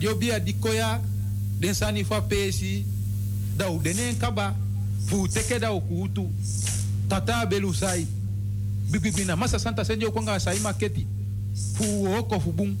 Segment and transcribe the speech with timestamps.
[0.00, 1.00] yo bia dikoya
[1.60, 2.84] den sani fa pesi
[3.56, 4.54] da u denen kaba
[5.06, 6.30] fu teke da ukutu
[7.08, 8.06] tata belu sai
[8.90, 11.06] bibibina masa santa senjo kwanga sai maketi
[11.74, 12.76] fu oko fu bum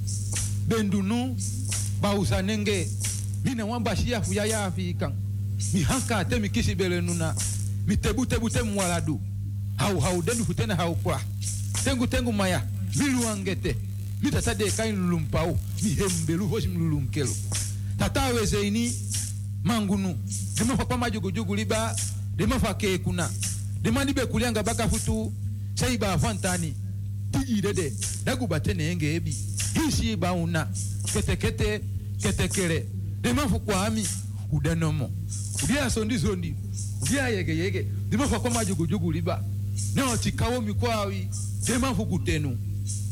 [0.68, 1.36] bendunu
[2.00, 2.88] bausa nenge
[3.44, 5.12] mina wamba shia fu yaya ya afikan
[5.72, 7.34] mi hanka te mi kisi bele nuna
[7.86, 9.20] mi tebu tebu te mwaladu
[9.76, 11.20] hau hau denu futena hau kwa
[11.84, 12.62] tengu tengu maya
[12.96, 13.76] mi luangete
[14.22, 17.36] mi tata de kain lulumpau mi hembelu hoshi mi lulunkelu
[17.98, 18.92] tata weze ini
[19.64, 20.14] mangunu
[20.58, 21.96] dema fa kwama jugu jugu liba
[22.36, 23.30] dema fa ke kuna.
[23.82, 25.32] Dema libe kulianga baka futu
[25.74, 26.74] sai ba fantani
[27.30, 27.92] tiji dede
[28.24, 29.36] dagu batene enge ebi.
[29.74, 30.68] Hisi ba una.
[31.12, 31.80] Kete kete
[32.22, 32.86] kete kere.
[33.20, 34.06] Dema fu kwami
[34.52, 35.10] udanomo
[35.62, 36.54] udia sondi sondi.
[37.02, 37.86] Udia yege yege.
[38.08, 39.44] Dema fa kwa jugu jugu liba.
[39.94, 41.28] Ne chikawo mikwawi
[41.66, 42.58] dema fu kutenu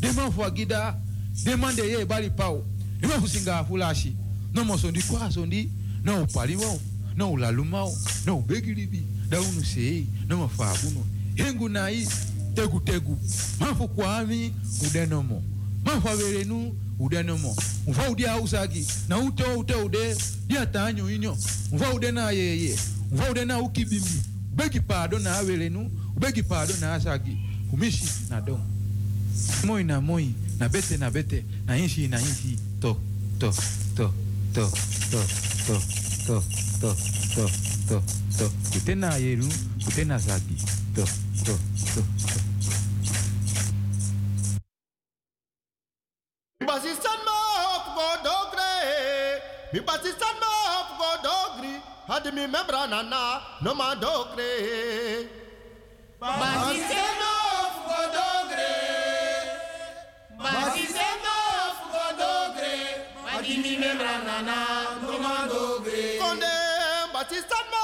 [0.02, 0.96] demanfuagida
[1.44, 2.64] demande ye bali pao
[3.02, 4.16] imakusinga afulashi
[4.54, 5.70] nomosondi kwasondi
[6.04, 6.80] noupaliwao
[7.16, 12.08] noulalumao noubegilibi daunuseyi nomafaguno hengu nayi
[12.54, 13.18] tegutegu
[13.60, 14.52] mafu kwami
[14.86, 15.42] udenomo
[15.84, 17.56] mafu averenu udenomo
[17.88, 20.16] mva udi usagi na ute ute ude
[20.46, 21.36] diatanyo inyo.
[21.72, 22.78] Mva ude na yeye
[23.12, 24.22] mva ude na ukibimi
[24.56, 27.38] begi pado na averenu ubegi pado na asagi.
[27.72, 28.71] Umishi na domo
[29.64, 32.96] moi na moi na bete na bete na inshi na inshi to
[33.38, 33.50] to
[33.96, 34.10] to
[34.54, 34.64] to
[35.06, 35.24] to
[35.66, 35.74] to
[36.26, 36.36] to
[36.80, 36.90] to
[37.34, 37.44] to
[37.88, 37.96] to
[38.38, 39.48] to kute na yeru
[39.84, 40.56] kute na zagi
[40.94, 41.04] to
[41.44, 41.54] to
[41.94, 42.40] to to
[46.62, 48.72] Basistan ma hop go dogre.
[49.72, 51.74] Mi basistan ma hop go dogri.
[52.08, 55.41] Had mi membra nana no ma dogre.
[67.22, 67.81] That is that man.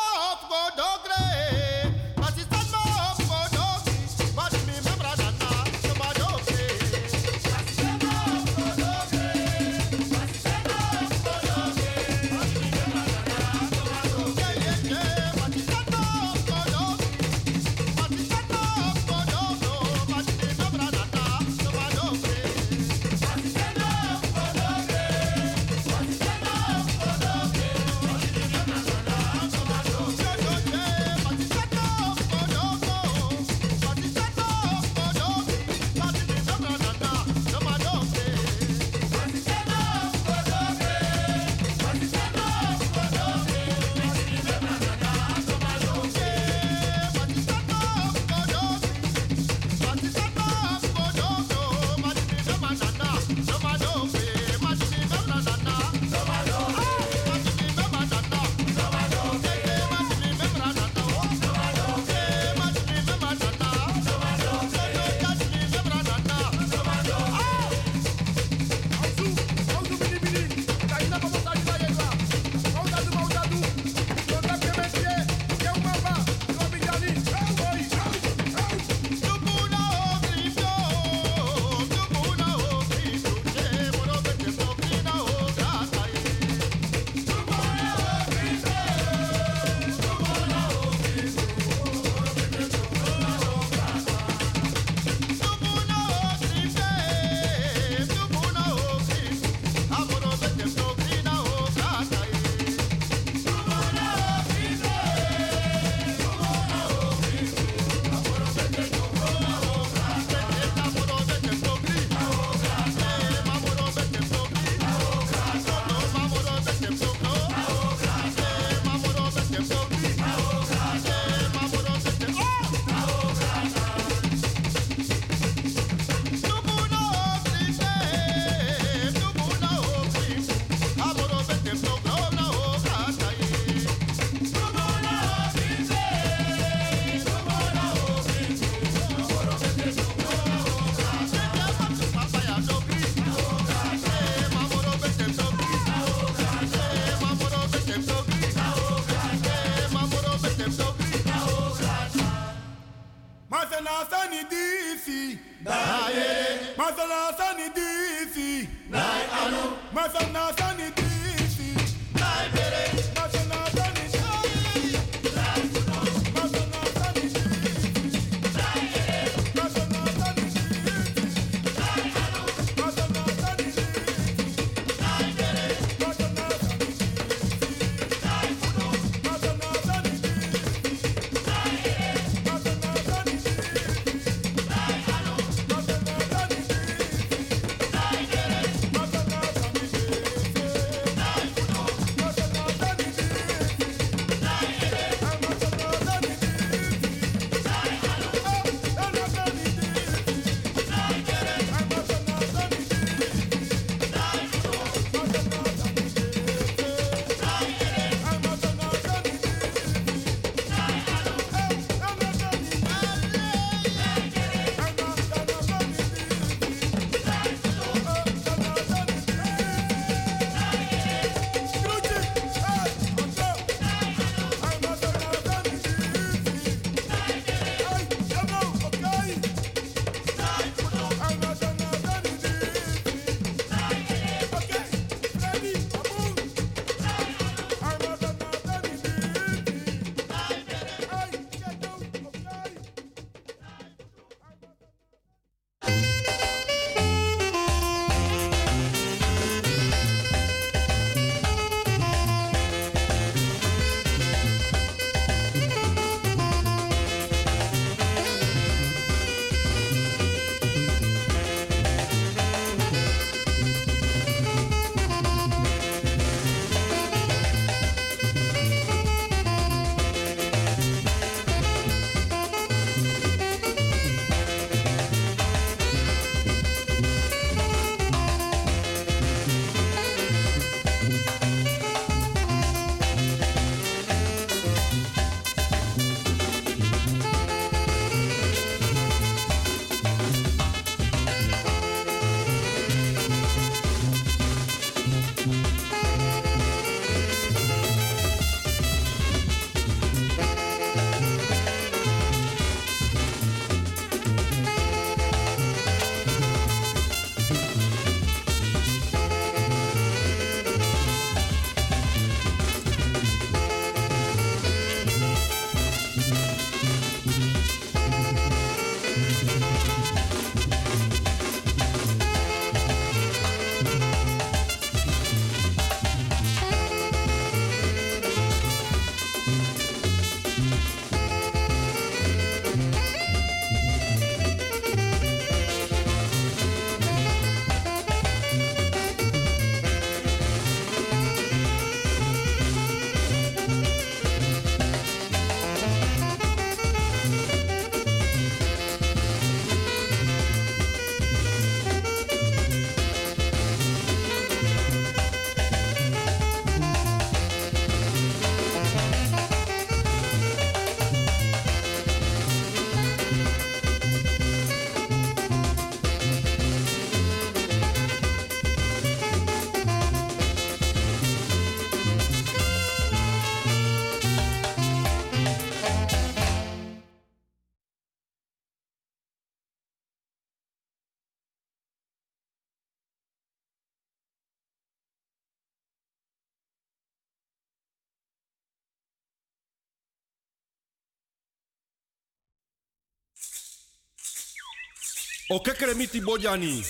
[395.51, 395.61] O
[395.97, 396.85] miti bojani.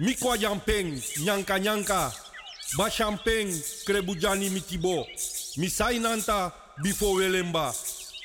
[0.00, 2.12] Mi kwa jampeng, nyanka nyanka.
[2.76, 3.54] Ba champeng,
[3.86, 5.06] krebujani mitibo.
[5.56, 6.50] Mi sainanta,
[6.82, 7.72] bifo welemba.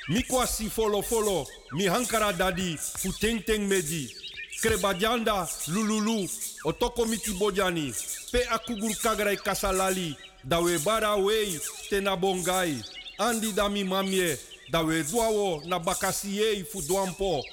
[0.08, 4.12] Mi kwa si folo folo, mi hankara dadi, fu teng teng meji.
[4.60, 6.28] Krebajanda, lululu,
[6.64, 7.94] otoko miti bojani.
[8.32, 12.74] Pe akugur kagrai kasalali, dawe bara wei, tena bongai.
[13.18, 14.36] Andi dami mamie,
[14.72, 17.44] dawe duawo na bakasiei fu duampo.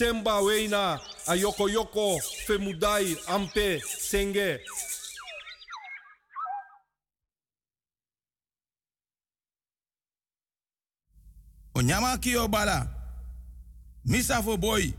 [0.00, 4.60] Semba weina, ayoko yoko, femudai, ampe, senge.
[11.74, 12.88] o nyama kio bala
[14.04, 14.92] misa fo boy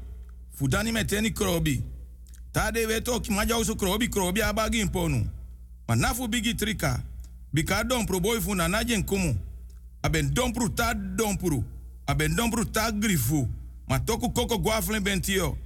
[0.59, 1.81] fudani meteni krobi
[2.51, 5.29] tade weto ki maja usu krobi krobi abagi imponu
[5.87, 6.99] manafu bigi trika
[7.53, 9.35] bika dompro boy fu na najen kumu
[10.03, 11.63] aben dompru ta dompru
[12.07, 13.47] aben dompru ta grifu
[13.91, 15.57] ma toku koko guaflen bentio.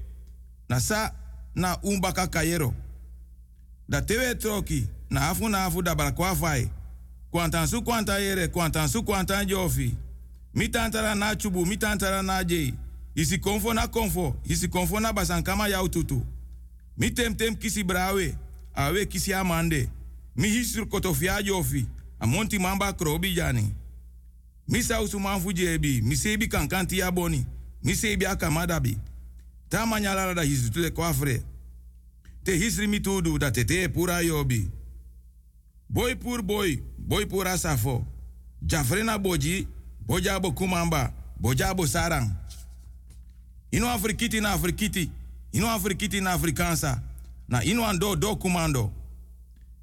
[0.69, 1.11] Na sa
[1.55, 2.73] na umbaka kayero
[3.89, 6.69] da tewe troki na afu na afu da balakwa fai
[7.31, 9.95] kwantan su kwanta yere kwantan su kwantan jofi
[10.53, 12.73] mi tantara na chubu mi tantara na jei
[13.15, 16.25] isi konfo na konfo isi konfo na basankama yau tutu
[16.97, 18.35] mi tem tem kisi brawe
[18.75, 19.89] awe kisi amande.
[20.35, 21.85] Mi hisru kotofia jofi
[22.19, 23.73] amonti mamba krobi jani.
[24.67, 27.45] Mi sausu manfu jebi mi sebi kankanti ya boni
[27.85, 28.97] mi sebi akamadabi
[29.69, 31.43] ta manyalara da hisu tule kwafre
[32.43, 34.69] te hisri mi tudu da tete pura yobi
[35.89, 38.05] boy pur boy boy pura safo.
[38.61, 39.67] Jafrena boji
[40.07, 42.31] bojabo kumamba bojabo sarang.
[43.71, 45.09] Ino afrikiti na afrikiti
[45.51, 47.01] ino afrikiti na afrikansa
[47.47, 48.91] na ino ando do kumando.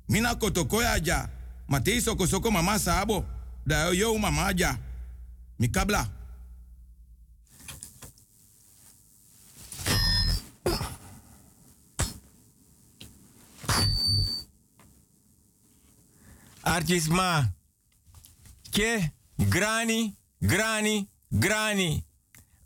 [0.08, 1.28] Mina kotokoya ja
[1.68, 3.24] matei soko soko mama sabo
[3.66, 4.78] da yo mama ja
[16.62, 17.52] mikabla Artisma.
[18.70, 19.12] Ke,
[19.48, 22.04] grani, grani, grani.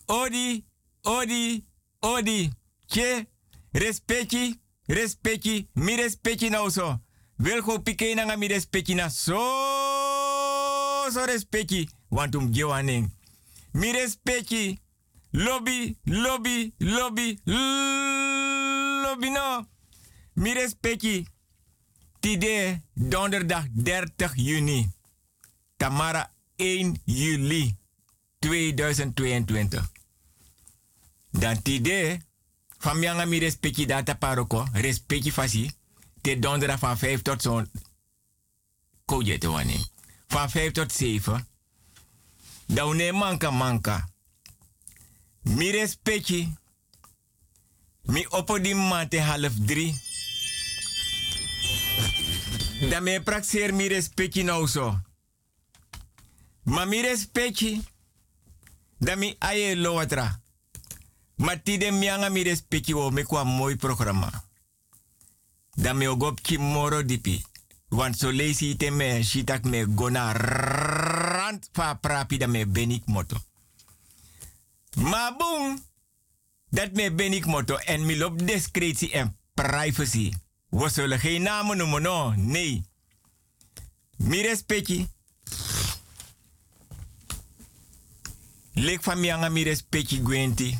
[0.09, 0.65] Odi,
[1.05, 1.65] odi,
[2.03, 2.51] odi.
[2.89, 3.27] Ke,
[3.73, 7.01] respecti, respecti, mi respecti nou so.
[7.39, 9.37] Welko pike na mi respecti na so,
[11.11, 11.89] so respecti.
[12.11, 12.51] Want um.
[13.73, 14.79] Mi respecti.
[15.33, 19.67] Lobby, lobby, lobby, lobby no.
[20.35, 21.27] Mi respecti.
[22.27, 24.91] Tide donderdag 30 juni.
[25.77, 27.77] Tamara 1 juli
[28.39, 29.83] 2022.
[31.31, 32.21] Dan tide,
[32.79, 35.71] van mianga mi respecti data paroko, respecti fasi,
[36.21, 37.71] te donderdag van 5 tot zo'n
[39.05, 39.87] koje wanneer.
[40.27, 41.47] Van 5 tot 7.
[42.67, 44.09] Dan manka manka.
[45.43, 46.55] Mi respecti,
[48.03, 50.06] mi oppo di mate half 3.
[52.81, 55.01] Dan me praxeer mi respecti nou zo.
[56.63, 57.81] Ma mi respecti,
[58.99, 60.41] dan mi aye lowatra.
[61.37, 64.45] Ma tide mianga mi respecti wo me kwa mooi programma.
[65.75, 67.45] Dan me ogop ki moro dipi.
[67.89, 73.37] Want so leisi te me shitak me gona rand fa prapi da me benik moto.
[74.97, 75.85] Ma boom,
[76.69, 80.33] dat me benik moto en mi lop discretie en privacy.
[80.69, 82.31] We zullen geen namen noemen, no.
[82.31, 82.85] Nee.
[84.17, 85.09] Mi respecti.
[88.73, 90.79] Lek van mi anga mi respecti gwenti.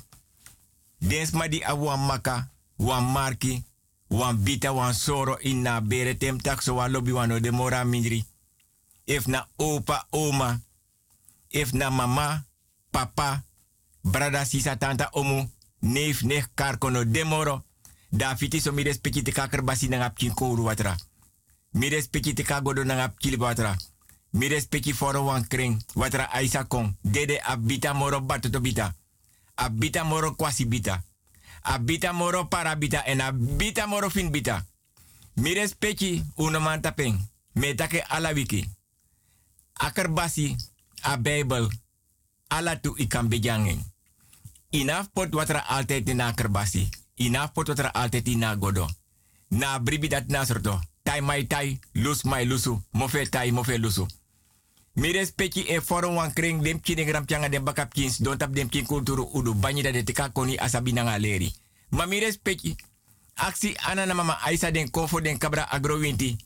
[0.99, 3.65] Dens ma di awan maka, wan marki,
[4.09, 7.85] wan bita, wan soro in na bere tem tak so wan lobby wan de mora
[7.85, 8.25] mindri.
[9.05, 10.61] If na opa, oma,
[11.49, 12.45] if na mama,
[12.91, 13.45] papa,
[14.03, 17.66] brada, sisa, tanta, omu, neef, nech, karkono, demoro.
[18.17, 20.97] Da fiti so mi respecti te kaker basi na ngap kin kouru watra.
[21.71, 23.77] Mi respecti te kagodo na ngap kili watra.
[24.31, 26.97] Mi respecti foro wan kring watra aisa kong.
[27.01, 28.95] Dede abita moro batu to bita.
[29.55, 31.05] Abita moro kwasi bita.
[31.63, 34.65] Abita moro parabita en abita moro fin bita.
[35.35, 37.29] Mi respecti uno man tapeng.
[37.53, 38.71] Me take ala wiki.
[40.11, 40.57] Basi
[41.03, 41.69] a Bijbel.
[42.49, 43.85] Ala tu ikan bejangeng.
[44.71, 46.89] Inaf pot watra altijd in basi.
[47.17, 48.89] Ina pototra altijd ina godo.
[49.49, 50.81] Na bribi dat nasorto.
[51.03, 52.83] Tai mai tai, lus mai lusu.
[52.91, 54.07] Mofe tai, mofe lusu.
[54.93, 58.17] Mi respecti e forum wan kring dem kine gram pianga dem bakap kins.
[58.17, 59.55] Don tap dem kin kulturu udu.
[59.55, 61.55] Banyi da koni asabi na ngaleri.
[61.91, 62.77] Ma mi respecti.
[63.35, 66.37] Aksi anana mama aisa den kofo den kabra agrowinti.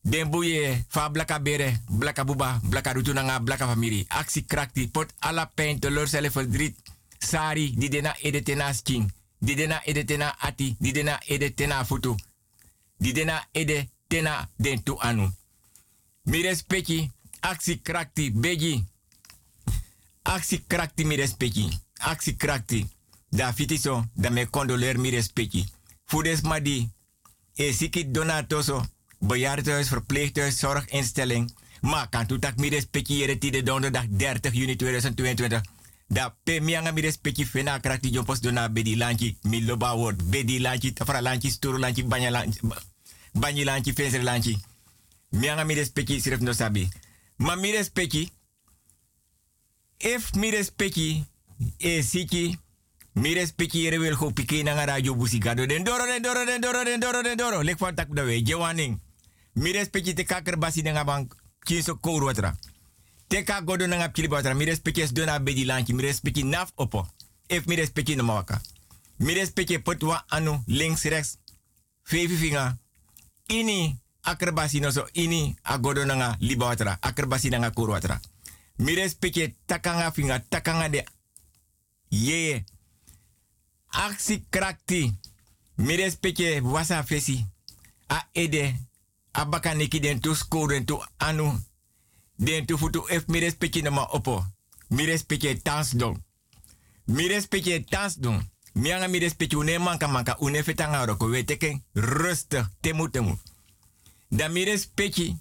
[0.00, 4.04] Den buye fa blaka bere, blaka buba, blaka rutu nga blaka famiri.
[4.08, 6.76] Aksi krakti pot ala pijn teleurstellen verdriet.
[7.18, 9.12] Sari di dena edetena sking
[9.44, 12.14] di dena ede tena ati, di dena ede tena futu,
[12.96, 13.12] di
[13.52, 15.32] ede tena den tu anu.
[16.22, 18.84] Mi respecti, aksi krakti, beji.
[20.22, 22.88] Aksi krakti mi respecti, aksi krakti.
[23.28, 25.68] Da fitiso, da me condoleer mi respecti.
[26.04, 26.88] Fudes madi,
[27.54, 28.84] e sikit donatoso,
[29.18, 31.50] bejaardenhuis, verpleeghuis, zorginstelling.
[31.80, 35.60] Maar kan tu tak mi respecti de donderdag 30 juni 2022.
[36.14, 40.58] Da pe mianga mi respecti fena krakti jompos dona bedi lanchi, mi loba word, bedi
[40.58, 42.60] lanchi, tafra lanchi, sturu lanchi, banya lanchi,
[43.32, 44.54] banyi lanchi, fenser lanchi.
[45.30, 46.88] Mianga mi respecti siref no sabi.
[47.36, 48.30] Ma mi respecti,
[49.98, 51.24] if mi respecti,
[51.78, 52.58] e siki,
[53.14, 56.84] mi respecti yere wil go pike na radio busigado den doro den doro den doro
[56.84, 58.98] den doro den doro lek van da we jewaning
[59.52, 62.54] mi respecti te kaker basi nga bank kinso kouru watra
[63.34, 66.70] te ka godo nga pili watra mi respecti es dona bedi lanki mi respecti naf
[66.74, 67.06] opo?
[67.48, 68.60] If mi respecti no mawaka
[69.18, 71.38] mi respecti potwa anu links rechts
[72.02, 72.78] fevi finga
[73.48, 78.20] ini akerbasi no so ini agodo nga liba watra akerbasi nga kouru watra
[78.78, 78.94] mi
[79.66, 81.04] takanga finga takanga de.
[82.10, 82.64] Ye
[83.88, 85.12] aksi krakti
[85.76, 87.46] mi respecte wasa fesi.
[88.08, 88.74] A ede
[89.32, 91.60] a baka neki den tu sko den tu anu
[92.36, 94.44] den tu futu ef mi respecte na ma opo.
[94.88, 96.22] Mi respecte tans don
[97.04, 98.42] mi respecte tans don
[98.72, 103.38] mi anga mi respecte une manka manka une fetanga roko weteke rustig temu temu.
[104.28, 105.36] Da mi respecte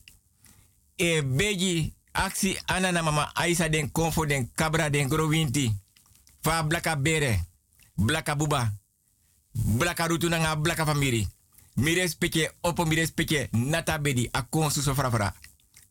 [0.95, 5.75] e beji aksi anana mama aisa den konfo den kabra den growinti
[6.41, 7.43] fa blaka bere
[7.95, 8.73] blaka buba
[9.51, 10.29] blaka rutu
[10.61, 11.27] blaka famiri.
[11.75, 14.81] Mi respecte opo mi respecte nata bedi a konsu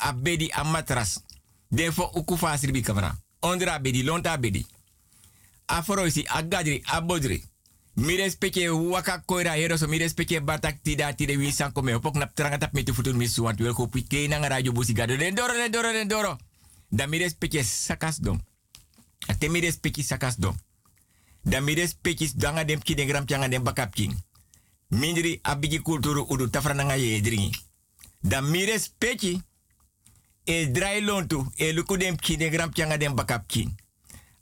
[0.03, 1.21] a bedi a matras
[1.69, 3.15] defo uku fasir bi kamera.
[3.41, 4.67] Ondra bedi lonta bedi
[5.67, 7.43] a foroisi a gadri a bodri.
[7.95, 12.17] Mi respecte waka koira hero so mi respecte batak tida tide wi sanko me opok
[12.17, 15.17] nap tranga tap metu futun mi tuel ko pike na radio busi gado.
[15.17, 16.39] Den doro den doro den doro.
[16.89, 18.41] Da mi respecte sakas dom.
[19.27, 20.57] A te mi respecte sakas dom.
[21.43, 24.15] Da mi respectis danga ki gram changa dem bakap king.
[24.89, 26.49] Mindri abigi kulturu udu
[26.97, 27.51] ye dringi.
[28.21, 29.43] Da mi respecti
[30.45, 32.71] e drai lontu e luku dem ki gram.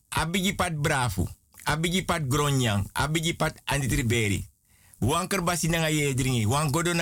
[0.09, 1.29] Abigi pat brafu,
[1.65, 4.49] abigi pat gronyang, abigi pat anditriberi.
[4.99, 6.93] Wan kerbasi nga ye wan godo.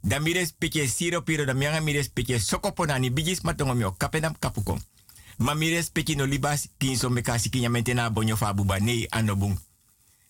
[0.00, 4.80] Da mi respecti siro da mianga mi respecti sokoponani bigis matongo mio kapenam kapukom.
[5.38, 8.12] Ma mi respecti no libas kinso me kasi kinya mentena
[9.10, 9.58] anobung.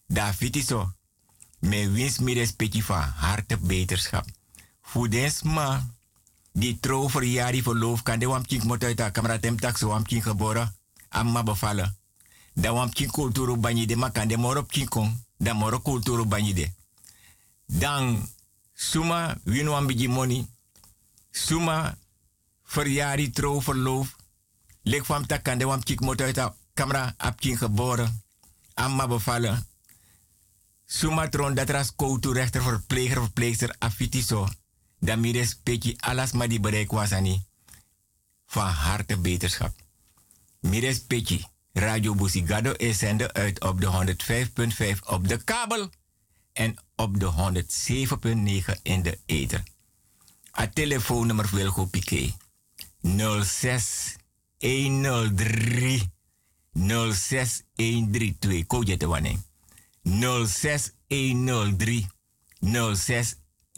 [0.06, 0.92] Da fiti so.
[1.60, 4.26] Me wins mi respecti fa harte beterschap.
[6.58, 9.76] Die trouw voor jari verloof kan de wam kink mot uit de kamera tem tak
[9.78, 10.74] so wam kink geboren.
[11.08, 11.96] Amma bevallen.
[12.52, 15.24] Da wam kink kulturu banyi de ma kan de moro kinkong.
[15.36, 16.70] Da moro kulturu banyi de.
[17.66, 18.28] Dan
[18.74, 20.46] suma win wam bigi money.
[21.30, 21.98] Suma
[22.64, 24.16] verjari trouw verloof.
[24.82, 28.22] Lek van takande wam kik moto uit de camera ap kin geboren.
[28.74, 29.66] Amma bevallen.
[30.86, 34.48] Sumatron dat ras koutu rechter verpleger verpleegster afiti so.
[35.00, 37.44] Dan mi respecti alas ma die bereik wasani.
[38.46, 39.74] Van harte beterschap.
[40.60, 41.44] Mi respecti.
[41.72, 44.14] Radio Busigado is zender uit op de
[44.96, 45.90] 105.5 op de kabel.
[46.52, 47.32] En op de
[48.76, 49.62] 107.9 in de ether.
[50.58, 52.34] A telefoonnummer wil go piqué.
[53.42, 54.16] 06
[54.58, 56.10] 103
[56.72, 58.66] 06132.
[58.66, 59.06] Ko je te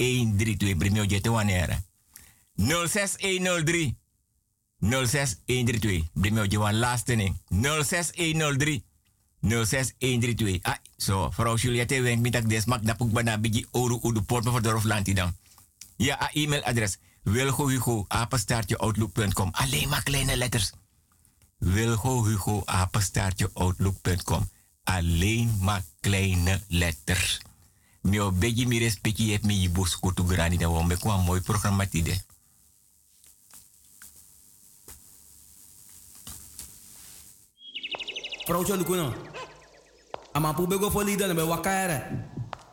[0.00, 0.48] wanneer.
[0.48, 0.60] 06103 06132.
[0.72, 1.78] Brimio je te wanneer.
[2.58, 3.94] 06103
[4.78, 6.10] 06132.
[6.12, 7.36] Brimio je wan laatste ning.
[7.48, 8.84] 06103
[9.40, 10.62] 06132.
[10.62, 11.30] Ah, zo.
[11.30, 14.84] Vrouw Juliette wenk met dat desmak na puk bana bigi oru udu port me verdorf
[14.84, 15.36] lanti dan.
[15.96, 16.98] Ja, a e-mailadres.
[17.22, 19.48] Wilgo Hugo, apenstaartje outlook.com.
[19.52, 20.72] Alleen maar kleine letters.
[21.58, 24.50] Wilgo Hugo, apenstaartje outlook.com.
[24.84, 27.40] Alleen maar kleine letters.
[28.02, 32.20] Mio begi mi respecti heeft mi jibos kutu grani da wombe kwa mooi programma tide.
[38.46, 39.14] Vrouwtje lukuno.
[40.32, 42.02] Ama pu bego fo lida be wakaere.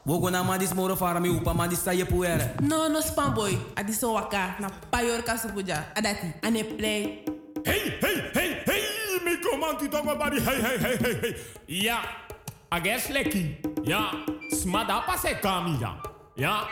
[0.05, 2.55] Wogo na madis moro fara mi upa madis sa ye puere.
[2.61, 3.57] No, no spam boy.
[3.75, 5.85] Adiso waka na payor kasupuja.
[5.95, 6.33] Adati.
[6.41, 7.23] Ane play.
[7.65, 8.83] Hey, hey, hey, hey,
[9.25, 11.35] mi komanti tongo bari, hey, hey, hey, hey, hey.
[11.67, 11.99] Ja,
[12.71, 13.57] ages leki.
[13.83, 14.11] Ja,
[14.51, 15.95] smada pase kami ja.
[16.35, 16.67] Ja,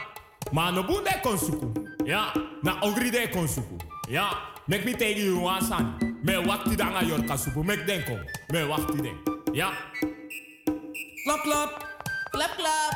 [0.51, 1.73] ma no bunde konsuku.
[2.05, 3.77] Ja, na ogri de konsuku.
[4.09, 4.29] Ja,
[4.67, 5.97] mek mi tegi you asan.
[6.23, 8.17] Me wakti danga yor kasupu, mek denko.
[8.51, 9.17] Me wakti den.
[9.53, 9.71] Ja.
[11.25, 11.71] Klap klap.
[12.31, 12.93] Klap, klap.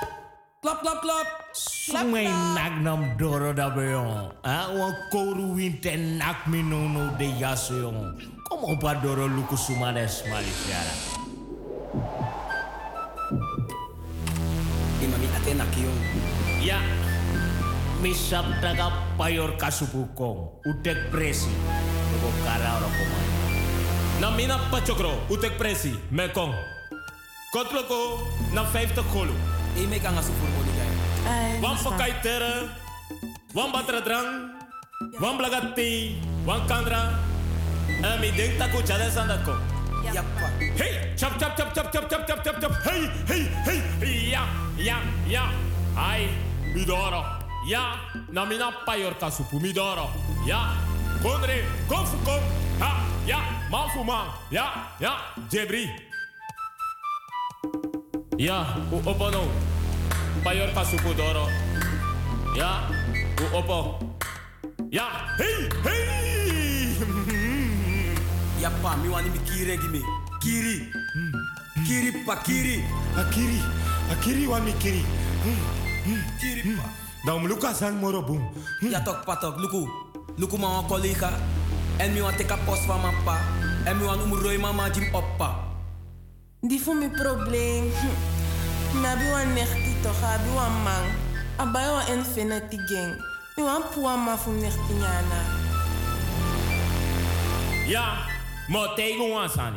[0.62, 1.28] Klap, klap, klap.
[1.54, 4.32] Sumay nagnam doro da be yon.
[4.44, 8.20] Ah, wan koru winte nak mi no no de yaso yon.
[8.50, 10.94] Kom op a doro luku sumades malifiara
[15.50, 15.90] enak yo.
[16.62, 16.78] Ya.
[18.00, 20.64] Misap daga payor kasubukong.
[20.64, 21.52] Udek presi.
[22.16, 23.28] Lugo kara ora komai.
[24.24, 25.12] Namina pachokro.
[25.28, 25.92] Udek presi.
[26.14, 26.54] Mekong.
[27.52, 29.36] Kotloko na 50 kolu.
[29.76, 30.86] E me kanga mo diga.
[31.60, 32.70] Wan pakai tera.
[33.58, 34.54] Wan batra drang.
[35.20, 36.22] Wan blagati.
[36.46, 37.18] Wan kandra.
[38.00, 39.44] Ami denk taku jada sandat.
[40.00, 42.72] Hey, chap chap chap chap chap chap chap chap chap.
[42.84, 44.32] Hey, hey, hey.
[44.32, 45.52] Ja, ja, ja.
[45.96, 46.30] Ai,
[46.74, 47.24] midoro.
[47.68, 48.00] Ja,
[48.32, 50.10] na mina payor kasupu midoro.
[50.48, 50.76] Ja,
[51.22, 52.40] kondre, kom fu kom.
[52.80, 54.28] Ha, ja, man man.
[54.52, 55.14] Ja, ja,
[55.52, 55.90] jebri.
[58.38, 59.44] Ja, u opo no.
[60.44, 61.48] Payor kasupu doro.
[62.56, 62.88] Ja,
[63.42, 64.00] u opo.
[64.92, 66.19] Ja, hey, hey.
[68.62, 70.02] Yappa, mi wani mi kiri gimi.
[70.42, 70.92] Kiri.
[71.88, 72.84] Kiri pa kiri.
[73.16, 73.60] Akiri,
[74.12, 75.04] akiri wa mi kiri.
[76.40, 76.84] Kiri pa.
[77.26, 78.44] Dan luka san moro boom.
[78.82, 79.88] Ja tok patok, luku.
[80.38, 81.32] Luku ma wan collega.
[82.00, 83.38] En mi wan teka post van mijn pa.
[83.86, 85.56] En mi wan umroi mama jim oppa.
[86.62, 87.92] Die voor mijn probleem.
[87.92, 89.02] Hm.
[89.02, 91.06] Na bi wan nechti toch, abi wan man.
[91.58, 93.16] Abai wan infinity gang.
[93.56, 95.40] Mi wan puwa ma fu nechti nyana.
[97.88, 98.29] Ja,
[98.70, 99.74] maar tegen ons aan.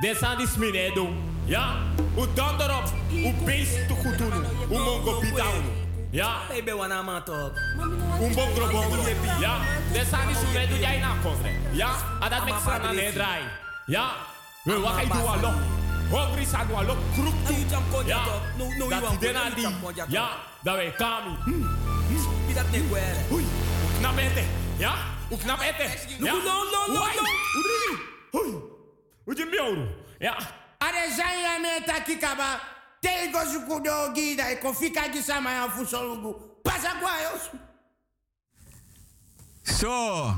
[0.00, 1.08] Dit zijn die sminedo.
[1.44, 1.74] Ja,
[2.18, 2.84] u dan erop.
[3.12, 4.32] U beest te goed doen.
[4.70, 5.52] U mongo pitao.
[6.10, 7.52] Ja, Hey, be wana ma tok.
[8.20, 9.02] u bongro bongro.
[9.40, 9.56] Ja,
[9.92, 10.28] dit zijn
[10.68, 11.12] die jij na.
[11.72, 12.44] Ja, en dat
[12.94, 13.42] ne draai.
[13.86, 14.10] Ja,
[14.64, 15.52] we wakai do alo.
[16.10, 17.54] Hongri sa do alo kruk tu.
[17.54, 18.40] Ayu jam kon Ja, jato.
[18.58, 19.60] No, no, dat you die wan dena kon di.
[19.60, 20.10] jam kon jato.
[20.12, 20.28] Ja,
[20.62, 21.30] dat wij kami.
[22.54, 23.16] Dat ne gwere.
[23.32, 24.42] Oei, u knap ete.
[24.76, 24.94] Ja,
[25.30, 25.60] u knap.
[25.60, 27.00] Ja, no, no, no, no.
[27.58, 27.98] u drie.
[28.32, 28.54] Oei,
[29.24, 29.88] u je miauw.
[30.18, 30.36] Ja.
[30.78, 32.60] Are zanya meta kikaba.
[33.00, 36.34] Tego sukudo gida e kofika gisama ya fusolugu.
[36.62, 37.50] Pasa kwa yos.
[39.80, 40.34] So.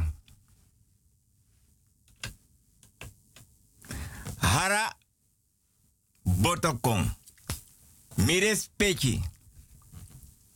[4.39, 4.93] Hara
[6.25, 7.11] Botokong.
[8.15, 9.23] Mires Peki.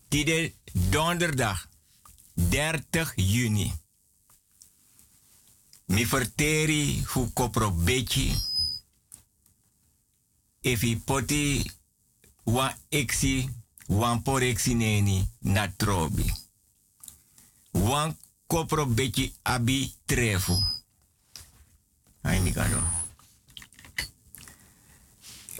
[0.08, 0.52] Tide
[0.90, 1.56] donderdag
[2.34, 3.79] 30 juni.
[5.90, 8.34] Mi verteri fu kopro beki.
[10.60, 11.70] Efi poti
[12.44, 13.48] wan eksi
[13.86, 16.32] wan poreksi neni na trobi.
[17.72, 20.62] Wan kopro beki abi trefu.
[22.22, 22.82] Ai mi kado.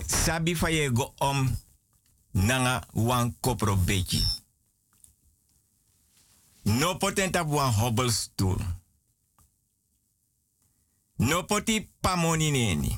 [0.07, 1.59] Sabi fayego om
[2.31, 4.23] nanga wan kopro beki.
[6.62, 8.79] No potenta wan hobbelstoel.
[11.20, 12.90] No poti pamoni neni.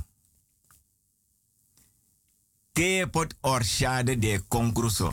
[2.73, 5.11] Te pot orshade de concruso.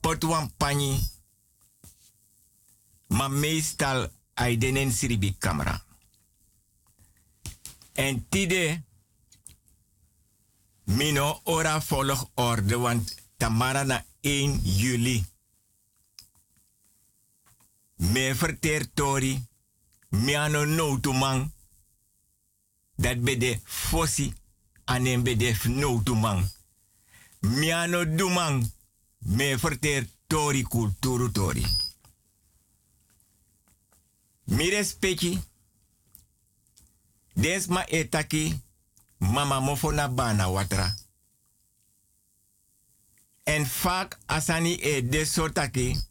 [0.00, 0.98] Pot wan pani.
[3.06, 5.84] Ma meestal aidenen siribi camera.
[7.92, 8.84] En tide
[10.84, 15.31] mino ora volg orde want tamara na 1 juli.
[18.02, 19.46] Me vertertori.
[20.08, 21.52] Me ano notumang.
[22.96, 24.34] Dat bede fossi.
[24.84, 26.50] Anem bede notumang.
[27.40, 28.72] Me ano dumang.
[29.18, 31.64] Me vertertori kulturu tori.
[34.44, 35.40] Mi respecti.
[37.34, 38.60] Desma etaki.
[39.18, 40.94] Mama mofona bana watra.
[43.42, 46.10] En vaak asani e desotaki.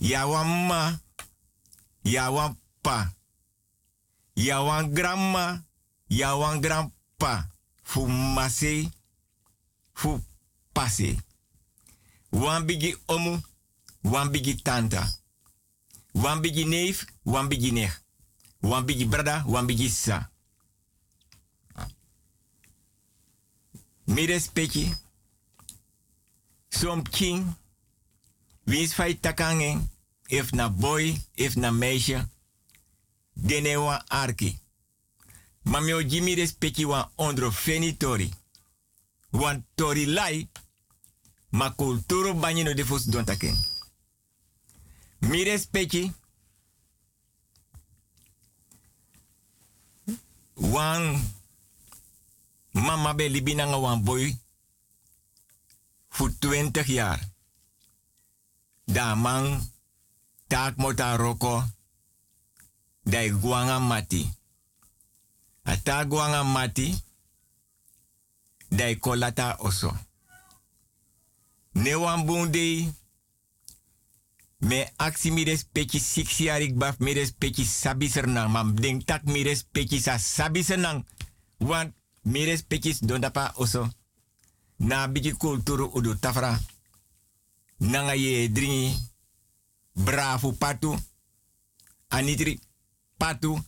[0.00, 1.00] Ya wan ma,
[2.04, 3.12] ya wan pa,
[4.34, 5.64] ya wan grandma,
[6.08, 7.48] ya wan grandpa.
[7.82, 8.90] Fu mase,
[9.94, 10.20] fu
[10.72, 11.16] pase.
[12.30, 13.40] Wan bigi omu,
[14.02, 15.08] wan bigi tanta.
[16.14, 17.92] Wan bigi neef, wan bigi nech.
[18.62, 20.30] Wan bigi brada, wan bigi sa.
[24.06, 24.94] Mi respecti.
[26.68, 27.56] Som king.
[28.66, 29.90] Wins fai takangen.
[30.26, 32.28] If na boy, if na meisje.
[34.08, 34.58] Arki.
[35.62, 38.30] Ma mi oji mi respecti wan ondro fenitori.
[39.30, 40.48] Wan tori lai.
[41.48, 43.56] Ma kulturo banyino de fos don taken.
[45.18, 46.12] Mi.
[50.54, 51.34] Wan
[52.72, 53.30] Mama be
[54.02, 54.38] boy.
[56.08, 57.34] Voor 20 jaar.
[58.86, 59.60] Da man
[60.46, 61.62] tak mota roko.
[63.02, 64.30] Dai guanga mati.
[65.62, 66.94] Ata guanga mati.
[68.68, 69.96] Dai kolata oso.
[71.72, 72.94] Ne.
[74.58, 78.50] Me aksi mi respecti six jaar baf mi respecti sabi sernang.
[78.50, 81.04] Mam denk tak mi respecti sa sabi sernang.
[81.58, 83.90] Want mi respecti don dapa oso.
[84.76, 86.58] Na bigi kulturu udu tafra.
[87.76, 89.10] Nanga ye dringi.
[89.92, 90.98] Bravo patu.
[92.08, 92.60] Anitri
[93.16, 93.64] patu.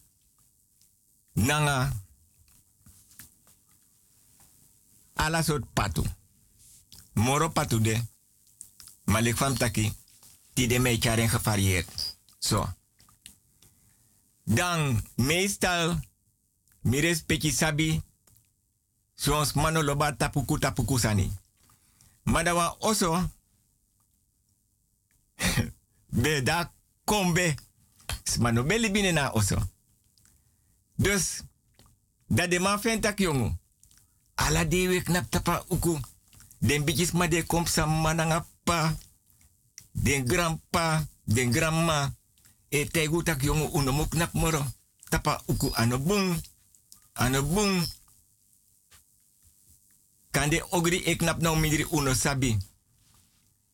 [1.32, 1.92] Nanga.
[5.14, 6.04] Ala soort patu.
[7.12, 8.00] Moro patu de.
[9.04, 9.92] Malik fam taki.
[10.54, 12.18] Die de mee charen gevarieerd.
[12.38, 12.66] Zo.
[14.44, 16.00] Dan meestal.
[16.80, 18.02] Mires peki sabi.
[19.14, 21.32] Zoals mano loba tapuku tapuku sani.
[22.22, 23.30] Madawa oso.
[26.22, 26.72] be da
[27.04, 27.54] kombe.
[28.38, 29.56] Mano beli bine na oso.
[30.94, 31.42] Dus.
[32.26, 33.60] Dat de man vindt dat jongen.
[34.34, 36.00] Ala dewe knap tapa uku.
[36.58, 37.86] Den ma de kom sa
[38.64, 38.96] pa.
[39.92, 42.14] Den grandpa, den grandma.
[42.68, 44.64] E tegu tak jongen unomok knap moro.
[45.08, 46.42] Tapa uku ano bung.
[47.12, 47.86] Ano bung.
[50.30, 52.56] Kande ogri e knap nou midri uno sabi.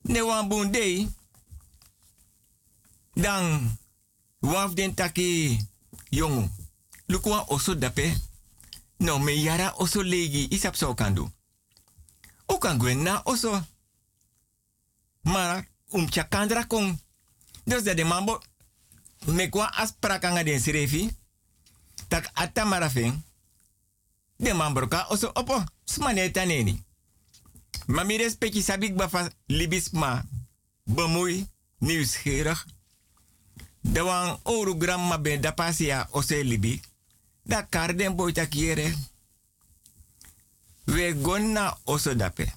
[0.02, 1.08] Ne wan bung dei.
[3.14, 3.78] Dan.
[4.38, 5.60] Waf den taki
[6.08, 6.50] jongen.
[7.06, 8.16] Lukwa oso dape.
[8.96, 11.30] No me yara oso legi isap so kandu.
[12.46, 13.62] O kan na oso.
[15.22, 16.98] Maar um chakandra kong.
[17.64, 18.42] Dus de mambo
[19.26, 21.16] me kwa aspraka nga den sirefi.
[22.08, 23.22] Tak atta marafeng.
[24.36, 25.64] De mambo ka oso opo.
[25.84, 26.84] Smane taneni.
[27.86, 30.24] Maar mi respecti sabik bafa libisma.
[30.84, 31.48] Bemoei.
[31.78, 32.64] Nieuwsgierig.
[33.84, 36.80] De wan oru gramma ben da pasia ose libi.
[37.42, 38.94] Da karden boy takiere.
[40.84, 42.52] We gonna oso dape.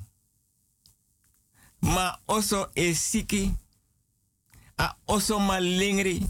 [1.79, 3.55] Ma oso e siki.
[4.75, 6.27] A oso malingri.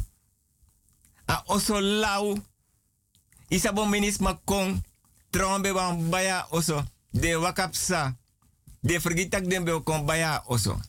[1.26, 2.38] A oso lau.
[3.50, 4.40] Isabo minis ma.
[5.30, 6.84] Trombe wan baya oso.
[7.12, 8.16] De wakapsa.
[8.80, 10.80] De vergitak den be kon baya oso.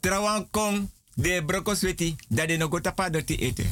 [0.00, 0.88] Trawan kong.
[1.14, 2.16] De broko sweti.
[2.28, 3.64] Da de no go tapa doti ete.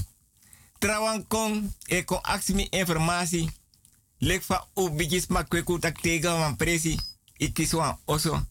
[0.79, 1.73] Trawan kong.
[1.87, 2.21] E kon
[2.55, 2.69] mi
[4.75, 7.01] u bijis ma kweku tak tega wan presi.
[7.37, 8.47] Ikis wan oso.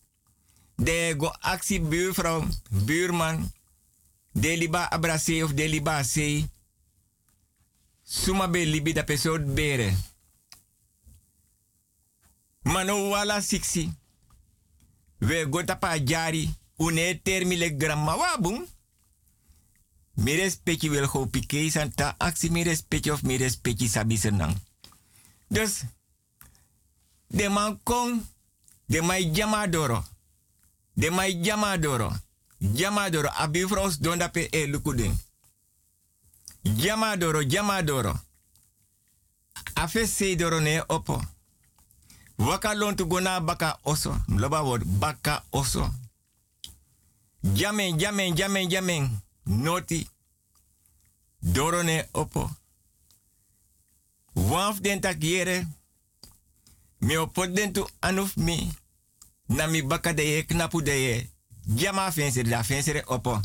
[0.75, 3.51] De go aksi buurvrouw, buurman.
[4.31, 6.47] De liba abrase of de liba sei.
[8.03, 9.93] Suma be libi da pesod bere.
[12.61, 13.93] Mano wala siksi.
[15.17, 16.53] We go tapa jari.
[16.77, 18.67] Une termi le gramma wabung.
[20.19, 21.29] Mi respecti wil go
[21.69, 24.55] santa aksi mi respecti of mi respecti sabi senang.
[25.47, 25.83] Dus,
[27.27, 28.21] de man kong,
[28.85, 30.03] de mai jamadoro.
[30.93, 32.11] De mai jamadoro.
[32.59, 35.15] Jamadoro, abi fros donda pe e lukuding.
[36.61, 38.19] Jamadoro, jamadoro.
[39.73, 41.21] Afe seidoro ne opo.
[42.35, 44.15] Waka lontu gona baka oso.
[44.27, 45.89] Mloba word baka oso.
[47.41, 49.21] Jamen, jamen, jamen, jamen.
[49.49, 50.09] Noti.
[51.39, 52.49] Doro ne opo.
[54.33, 55.67] Waf den tak yere.
[56.97, 58.71] Mi opot den tu anuf mi.
[59.45, 61.29] Na mi baka de ye.
[61.75, 63.41] Jama fensere da opo.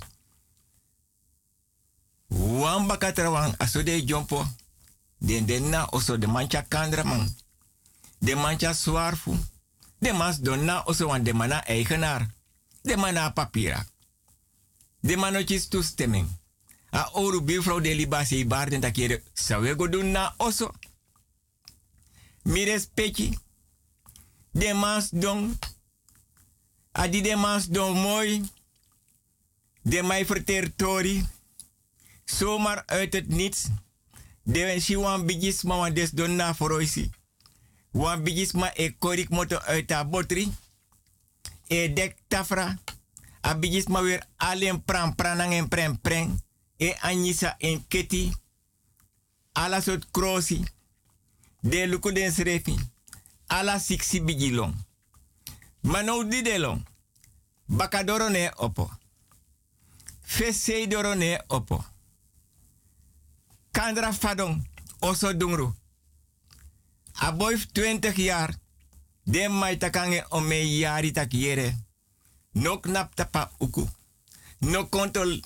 [2.28, 4.46] Wan baka trawan aso jompo.
[5.18, 7.36] Den den na oso de mancha kandra man.
[8.18, 9.36] De mancha swarfu.
[9.98, 12.26] De mas don na oso wan de mana eigenaar.
[12.82, 13.86] De mana papira.
[15.04, 16.28] De manotjes toestemming.
[16.96, 19.22] A oru buurvrouw de libasi baarden dat kere.
[19.32, 20.70] Sawe go doen na oso.
[22.42, 23.38] Mi respecti.
[24.50, 25.58] De mans don.
[26.92, 28.48] Adi de don mooi.
[29.82, 31.26] De mij vertertori.
[32.24, 33.66] Zomaar uit het niets.
[34.42, 37.10] De wensi wan bigis ma wan des don na foroisi.
[37.90, 40.52] Wan bigis ma e korik moto uit a botri.
[41.66, 42.78] E dek tafra.
[43.44, 46.38] A bigis ma weer alleen pran pranang en pren pren.
[46.76, 48.32] E anisa en keti.
[49.52, 50.64] Ala sot krosi.
[51.60, 52.78] De luku den srefi.
[53.46, 54.74] Ala siksi bigilong.
[55.80, 56.86] Mano didelong.
[58.56, 58.90] Opo.
[60.22, 61.84] Fesei doro ne opo.
[63.70, 64.66] Kandra fadong.
[65.00, 65.74] Oso dungru.
[67.12, 68.54] A boy 20 jaar.
[69.22, 71.84] Den mai takange ome yari takiere.
[72.54, 73.86] No knap tapa uku.
[74.58, 75.40] No kontol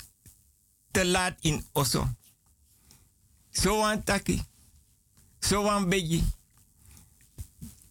[0.91, 2.05] te laat in oso.
[3.51, 4.43] So wan taki.
[5.39, 6.23] So wan beji.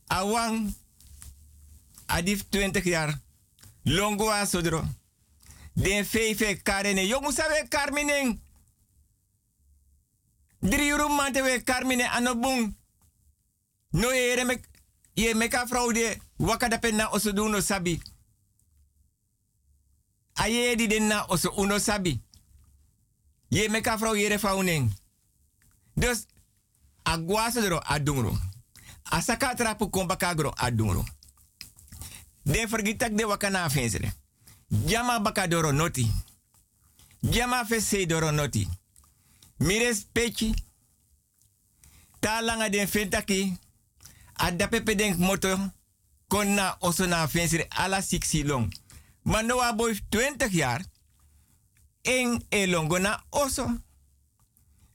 [0.07, 0.73] Awang
[2.05, 3.21] adif 20 jaar.
[3.83, 4.83] Longo a sodro.
[5.73, 7.07] Den fefe karene.
[7.07, 8.39] Yo musawe karmineng.
[10.59, 12.75] Drie uur mante we karmine anobung.
[13.91, 14.59] No ere
[15.13, 18.01] ye meka fraude wakada penna oso duno sabi.
[20.37, 22.21] Aye di denna oso uno sabi.
[23.49, 24.91] Ye meka frau yere faunen.
[25.95, 26.25] Dus
[27.03, 28.37] agwaso dro adungro.
[29.03, 31.05] Asaka trapu komba kagro adungro.
[32.43, 34.11] Den vergitak de wakana fensere.
[34.85, 36.11] Jama bakadoro noti.
[37.21, 38.67] Jama fese doro noti.
[39.57, 40.53] Mires pechi.
[42.19, 43.57] Ta langa den fentaki.
[44.33, 45.57] Ada pepe den moto.
[46.27, 47.27] Konna oso na
[47.69, 48.73] ala siksi long.
[49.27, 50.81] Mano wa boy 20 jaar.
[52.01, 53.81] En elongo na oso.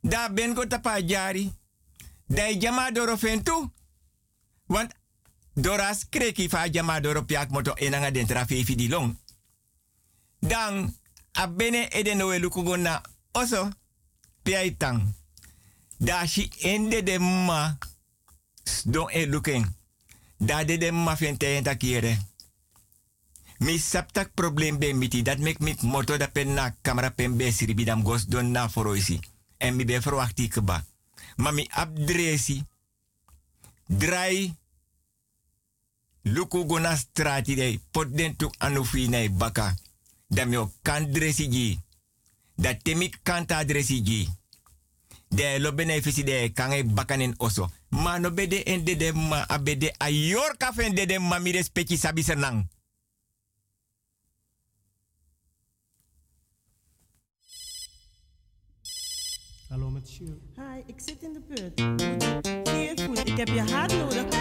[0.01, 1.53] Da ben go tapa jari.
[2.27, 3.71] Da jama doro fentu.
[4.67, 4.95] Want
[5.55, 9.19] Doras kreki fa jama doro piak moto enanga den trafi di long.
[10.39, 10.97] Dan
[11.33, 13.03] abene eden no elukugo na
[13.33, 13.69] oso
[14.43, 15.15] piaitang.
[15.99, 17.77] Da shi ende de ma
[18.85, 19.77] don eluken.
[20.37, 22.19] Da de de ma fente enta kiere.
[23.63, 27.53] Mi saptak problem be miti dat mek mit moto da pen na camera pen be
[27.53, 29.21] siribidam gos don na foroisi.
[29.59, 30.85] En mi be verwachti keba.
[31.37, 32.65] Ma mi abdresi.
[33.87, 34.57] Drai
[36.23, 39.75] luku gona strati dei pot den tu anufi nei baka.
[40.27, 41.79] Da mi o kan dresi gi.
[42.55, 44.29] Da temi kanta dresi gi.
[45.29, 47.71] De lo benefisi de kange bakanen oso.
[47.89, 51.51] Ma no bede en de de ma abede a yor kafen de de ma mi
[51.53, 52.67] respecti sabi senang.
[60.05, 61.81] Hi, ik zit in de put.
[62.69, 64.32] Heel goed, ik heb je hart nodig.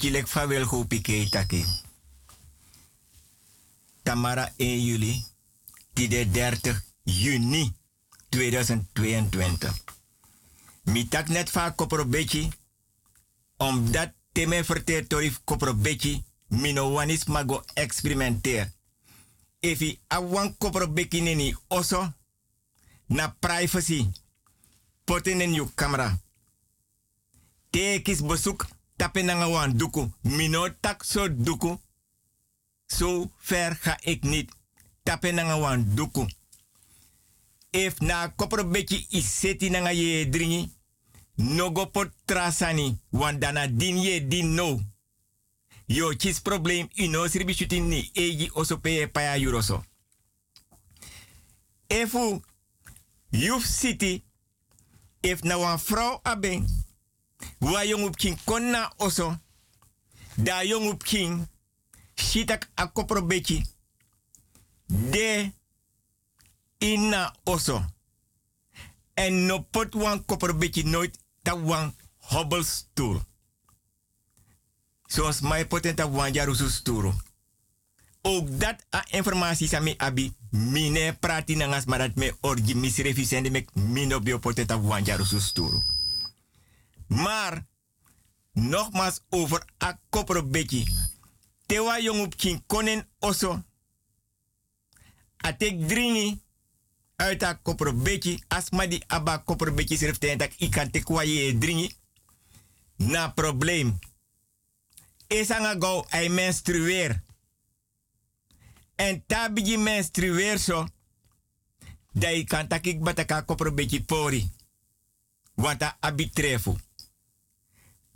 [0.00, 1.64] Respecti lek fa wel go pike taki.
[4.02, 5.24] Tamara 1 juli.
[5.92, 7.72] Die de 30 juni
[8.28, 9.74] 2022.
[10.84, 12.48] Mi tak net va koprobeki.
[13.56, 16.24] Omdat teme verteer torif koprobeki.
[16.48, 18.72] Mino wanis mago experimenteer.
[19.60, 22.12] Efi awan koprobeki neni oso.
[23.06, 24.10] Na privacy.
[25.04, 26.18] Poten in uw camera.
[27.70, 28.66] Tekis bezoek
[29.00, 30.12] tapen na wan duku.
[30.22, 31.80] Mino tak so duku.
[32.86, 34.52] Zo ver ga ik niet.
[35.02, 36.26] Tapen na wan duku.
[37.70, 40.70] If na kopro beki iseti na ye dringi.
[41.34, 42.98] Nogo pot trasani.
[43.10, 44.80] Want dana din ye din no.
[45.86, 49.84] Yo chis problem ino sirbi shutin ni eji oso peye paya yuroso.
[51.88, 52.42] Efu
[53.30, 54.24] Youth City
[55.22, 56.66] if na wan vrouw aben
[57.58, 59.38] wa jong op king konna oso.
[60.34, 61.48] Da jong op king
[62.14, 63.64] shitak a kopro beki.
[64.86, 65.52] De
[66.78, 67.84] inna oso.
[69.14, 73.20] En no pot wan kopro beki nooit ta wan hobbel stoel
[75.06, 77.12] zoals mij potenta wan jarusu stoel
[78.22, 83.74] ook dat a informatie sami abi mine prati nangas marat me orgi misrefi sende mek
[83.74, 85.82] mino bio poteta wanjaru susturu.
[87.10, 87.66] Maar,
[88.52, 90.86] nogmaals over a kopro beki.
[91.66, 93.62] Tewa jong op kin konen oso.
[95.36, 96.40] Atek dringi
[97.16, 98.42] uit a kopro beki.
[98.48, 101.94] Asma di aba kopro beki sirf tentak ikan tekwa ye dringi.
[102.96, 103.98] Na probleem.
[105.26, 107.22] Esanga go ay menstrueer.
[108.94, 110.86] En tabigi menstrueer zo.
[112.12, 114.50] Dat je kan takik bataka kopro beetje pori.
[115.54, 116.76] Want dat abitrefu.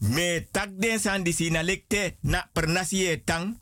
[0.09, 3.61] Me tak den san disi na lekte na pernasi tang.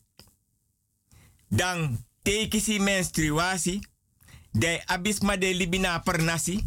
[1.49, 3.81] Dan tekisi menstruasi.
[4.51, 6.65] De abisma de libina pernasi.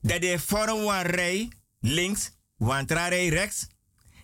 [0.00, 1.48] Dat de vorm wan rij
[1.80, 3.66] links, wan rij rechts.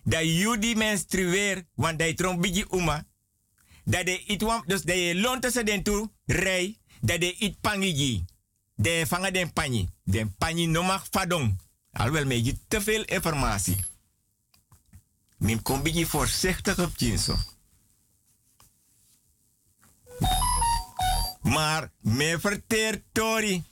[0.05, 3.07] Dat judi menstrueer, want dat trombigi uma
[3.87, 8.25] dat de it wam, dus de je tussen den toe, rij, dat de it pangiji.
[8.75, 9.89] De vangen den panji.
[10.05, 11.59] Den panji no mag fadong.
[11.93, 13.77] Alhoewel me je te veel informatie.
[15.37, 17.37] Min kom beetje voorzichtig op jinso.
[21.43, 23.65] Maar me verteer tori.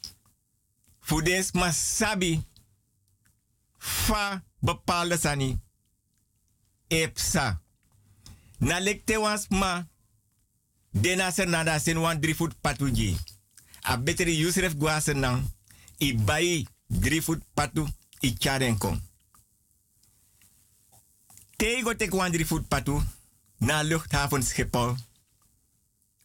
[1.01, 2.45] Fudens masabi.
[3.79, 5.61] Fa bepaalde sani.
[6.89, 7.63] Epsa.
[8.59, 9.87] Na lekte was ma.
[10.91, 13.17] Dena ser nada sen wan foot patuji.
[13.83, 15.53] A beteri Yusref guasen nang.
[15.99, 16.67] I bayi
[17.23, 17.87] foot patu
[18.21, 19.01] i charen kom.
[21.65, 23.03] Tego tek wan drie foot patu
[23.57, 24.97] na luchthaven Schiphol.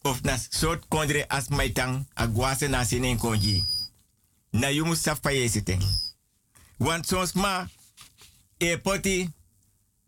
[0.02, 3.64] Of na soort kondre as maitang a guasen na sinen konji.
[4.50, 5.82] Na yumu safaye siteng.
[6.76, 7.68] Want soms ma
[8.58, 9.32] e poti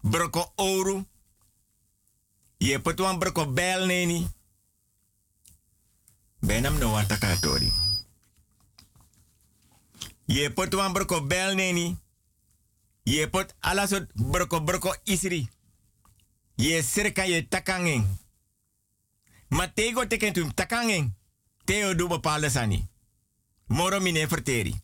[0.02, 1.06] broko oru.
[2.58, 4.28] Je pot wan broko bel neni.
[6.40, 7.72] Benam no wan takatori.
[10.26, 12.01] Je pot wan broko bel neni.
[13.02, 15.48] Je pot alasot broko broko isri.
[16.54, 18.18] Je serka je takangen.
[19.48, 21.16] Ma tego teken tum takangen.
[21.64, 22.88] Teo du bepaalde sani.
[23.66, 24.74] Moro mine verteri.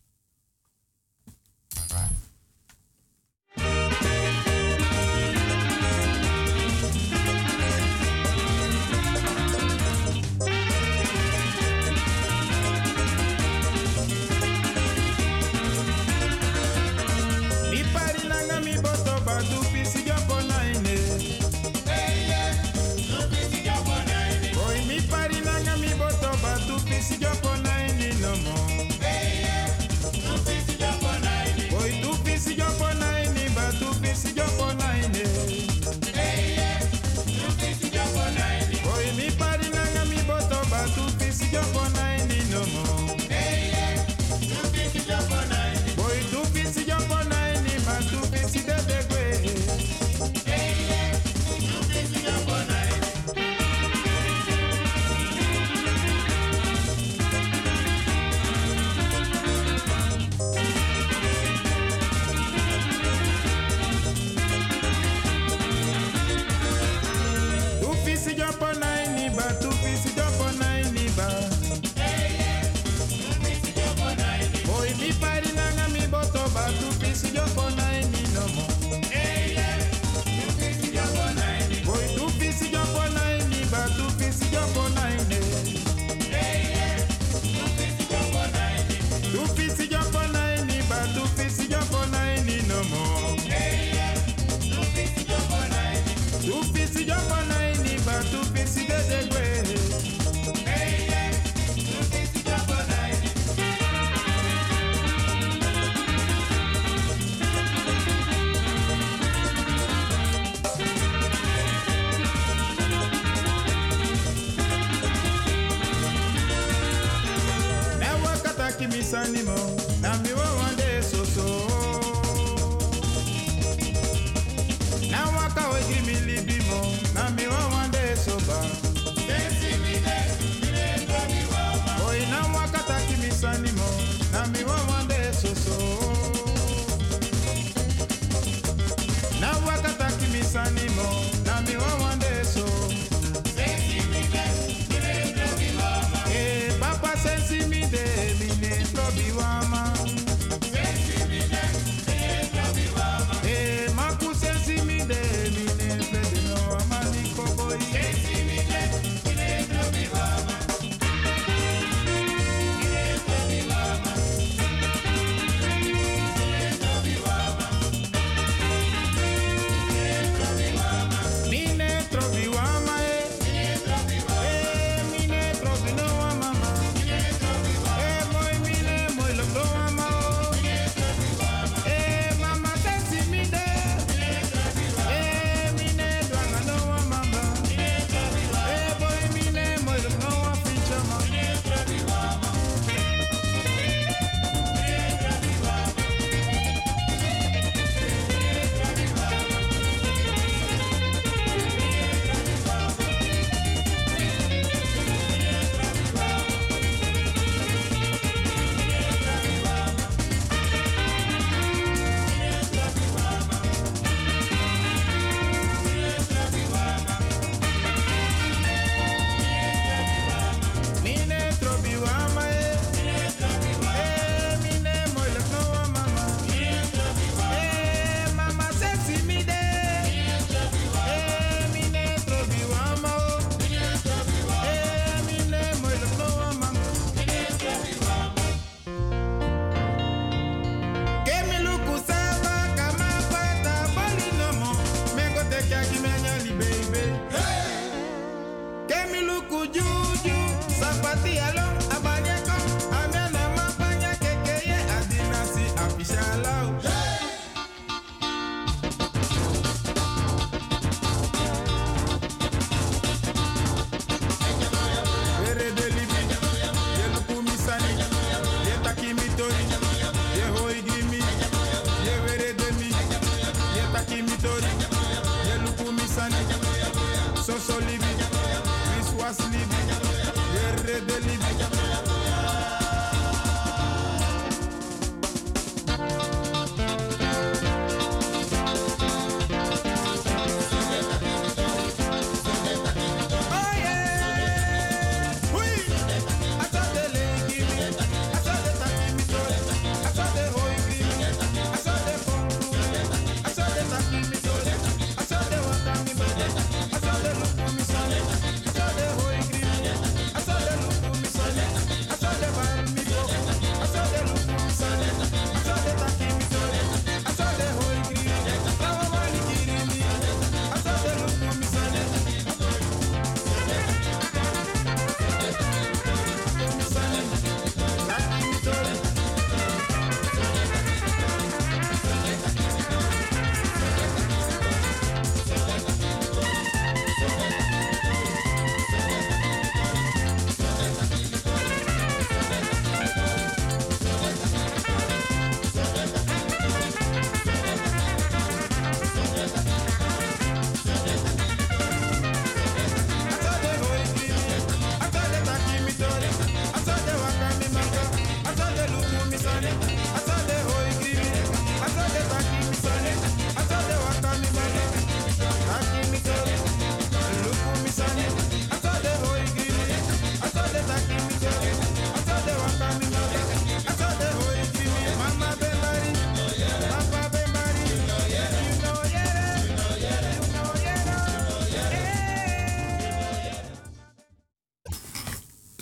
[119.25, 119.68] animal.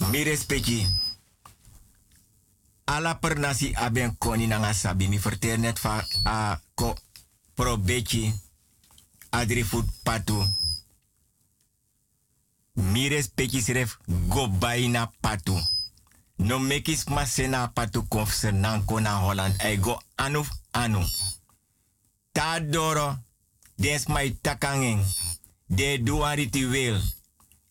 [0.09, 0.87] mi respecti.
[2.85, 5.07] Ala per nasi aben koni nanga sabi.
[5.07, 5.79] Mi vertel net
[6.23, 6.95] a ko
[7.53, 8.33] probeki
[9.29, 9.65] adri
[10.03, 10.43] patu.
[12.73, 13.97] Mi respecti sref
[14.27, 15.57] go baina patu.
[16.35, 19.55] No mekis masena patu konfsernan kona Holland.
[19.63, 21.03] I go anu anu.
[22.31, 23.17] Ta doro
[23.75, 25.03] des mai takangeng.
[25.65, 27.01] De duariti wil.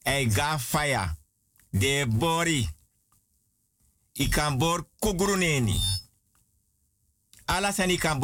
[0.05, 1.17] I ga fire
[1.79, 2.69] de bori.
[4.13, 5.81] I kan bor kuguru neni.
[7.45, 8.19] Ala i kan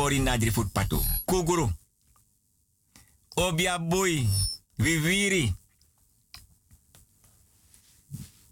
[0.72, 1.04] pato.
[1.24, 1.70] Kuguru.
[3.34, 4.28] Obiabui.
[4.76, 5.54] Viviri.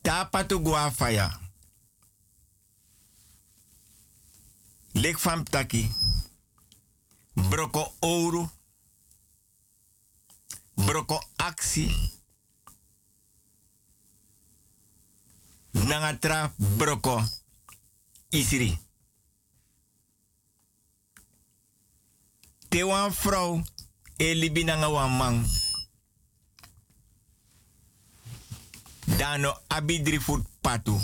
[0.02, 1.40] Tapatu pato gua faya.
[5.50, 5.92] Taki.
[7.34, 8.50] Broko ouro.
[10.74, 12.19] Broko axi.
[15.72, 17.22] Nangatra broko
[18.30, 18.78] isiri.
[22.68, 23.62] Te wan vrouw
[24.16, 25.46] e libi nanga man.
[29.18, 31.00] Dano abidri food patu.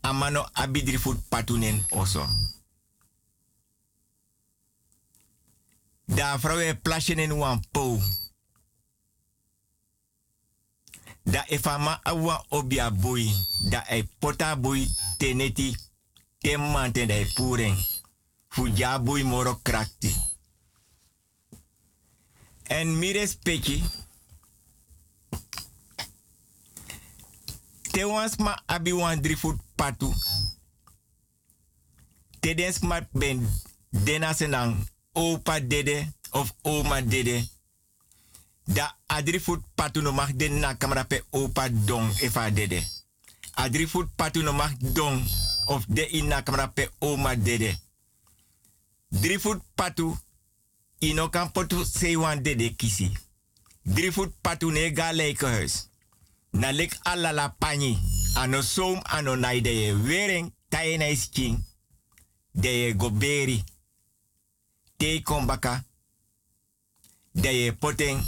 [0.00, 2.26] Amano abidri food patu nen oso.
[6.04, 8.00] Da vrouw e plasje in wan pou.
[11.26, 13.26] Da efama awa obia boy.
[13.70, 14.86] Da e pota boy
[15.18, 15.76] teneti.
[16.38, 17.76] Temante da e puren.
[18.48, 20.14] Fuja boy moro krakti.
[22.62, 23.82] En mi respecti.
[27.90, 30.12] Te wans ma abi wan drie foot patu.
[32.40, 33.48] Te den smart ben
[33.90, 34.76] dena senang
[35.12, 37.48] opa dede of oma dede.
[38.64, 42.82] Da adri foot patu no mag den na kamera pe opa dong efa dede.
[43.54, 45.22] Adri foot patu no mag dong
[45.68, 47.78] of de in na kamera pe oma dede.
[49.08, 50.16] Drie foot patu
[50.98, 53.10] ino kan potu sewan dede kisi.
[53.82, 54.92] Drie foot patu ne.
[56.50, 57.98] Na lek alla la pani.
[58.34, 59.36] Ano soom ano
[60.04, 61.64] wering taye na isking.
[62.52, 63.64] De ye goberi.
[64.96, 65.84] Te kombaka.
[67.32, 68.20] De ye poteng.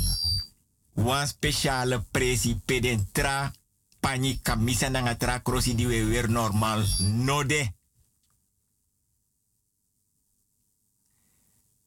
[0.99, 3.53] Wan speciale presi peden tra.
[4.01, 6.87] Pani kamisa nanga tra krosi di we weer normal.
[6.99, 7.73] No de.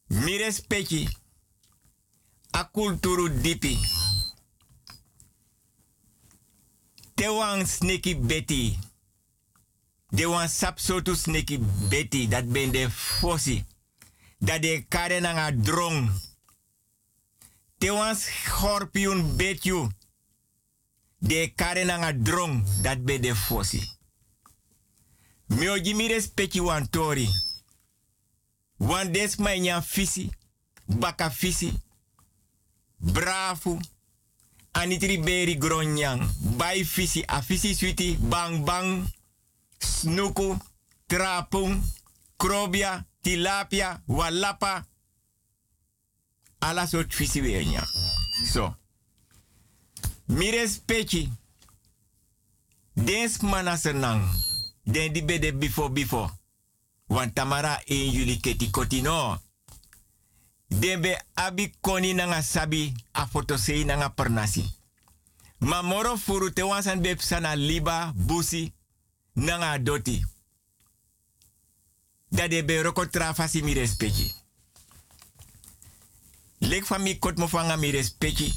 [0.06, 1.08] Mi respecti.
[2.50, 3.78] A kulturu dipi.
[7.14, 8.78] Te wan sneki beti.
[10.08, 11.58] De wan sapsotu sneki
[11.88, 12.28] beti.
[12.28, 13.64] Dat ben de fossi.
[14.38, 16.10] Dat de kare nanga drong.
[17.82, 19.88] Te wan schorpioen betju.
[21.18, 22.64] De kare nanga drong.
[22.82, 23.90] Dat ben de fossi.
[25.46, 27.28] Mi oji mi respecti wan tori.
[28.76, 30.30] Wan des ma nyan fisi.
[30.86, 31.72] Baka fisi.
[32.96, 33.78] Bravo.
[34.70, 36.30] Anitri beri gronyang.
[36.56, 37.22] Bai fisi.
[37.26, 38.16] A fisi switi.
[38.20, 39.10] Bang bang.
[39.78, 40.56] Snuku.
[41.06, 41.82] Trapung.
[42.36, 43.06] Krobia.
[43.20, 44.02] Tilapia.
[44.06, 44.86] Walapa.
[46.62, 47.86] Ala soort fisi weer nyan.
[48.52, 48.76] So.
[50.26, 51.28] Mi respecti.
[52.94, 54.22] Dens mana senang.
[54.84, 56.30] Den di bede before before.
[57.06, 59.40] Want tamara 1 juli keti kotino.
[60.68, 64.64] Dembe abi koni nanga sabi a fotosei nanga pernasi.
[65.58, 68.72] Ma moro furu te wansan bep sana liba busi
[69.32, 70.24] nanga doti.
[72.28, 74.41] Da de be roko trafasi mi respecti.
[76.62, 78.52] Lek fami kot mo fanga mi respecti.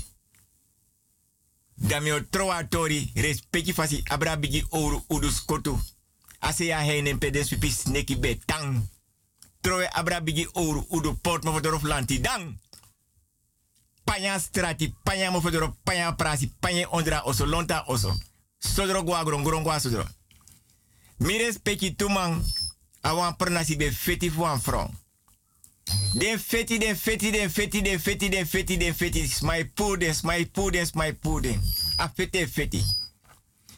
[1.76, 5.80] Da mi o troa tori respecti fasi abra bigi ouro udus kotu.
[6.40, 8.90] Ase ya heinen pedes pipi sneki be tang.
[9.62, 12.60] Troe abra bigi ouro udu port mo fodorof lanti dang.
[14.06, 18.14] Panya strati, panya mo fodoro, panya prasi, panya ondra oso, lonta oso.
[18.60, 20.06] Sodro gwa gron, gron gwa sodro.
[21.18, 22.44] Mires peki tumang,
[23.02, 24.32] awan pernasi be feti.
[26.14, 29.28] Den feti, den feti, den feti, den feti, den feti, den feti.
[29.28, 31.62] Smai puden, smai puden, smai puden.
[31.98, 32.84] A fete feti.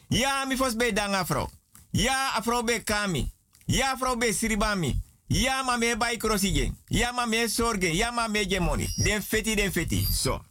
[0.08, 1.50] Ja, mi fos be danga vrouw.
[1.92, 3.32] Ja, a vrouw be kami.
[3.66, 5.02] Ja, vrouw be siribami.
[5.28, 6.72] Ja, ma me bai krosige.
[6.88, 7.96] Ja, ma me sorgen.
[7.96, 8.88] Ja, ma gemoni.
[8.96, 10.08] Den feti, den feti.
[10.12, 10.42] Zo.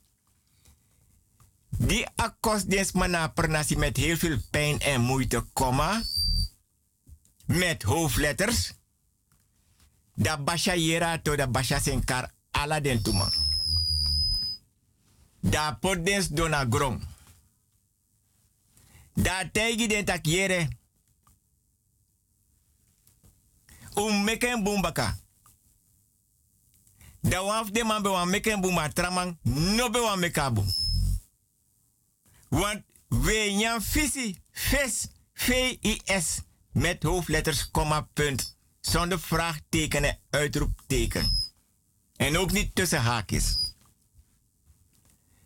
[1.78, 6.02] Die akkost des mana pernasi met heel veel pijn en moeite, komma.
[7.46, 8.72] Met hoofdletters.
[10.16, 13.28] Da basha yera to da basha senkar ala den tuma.
[15.40, 17.02] Da podens dona grong.
[19.14, 20.68] Da tegi den tak yere.
[23.94, 25.16] Um meken bumbaka.
[27.20, 30.64] Da waf de man be wan meken bumba tramang no be wan mekabu.
[32.48, 36.42] Want we nyan fisi, fes, V-I-S,
[36.72, 38.55] met hoofdletters, komma, punt.
[38.90, 41.52] Zonder vraagteken en uitroepteken.
[42.16, 43.74] En ook niet tussen haakjes.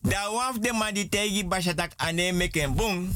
[0.01, 3.13] Da waf de man die tegi bashatak ane meken boom.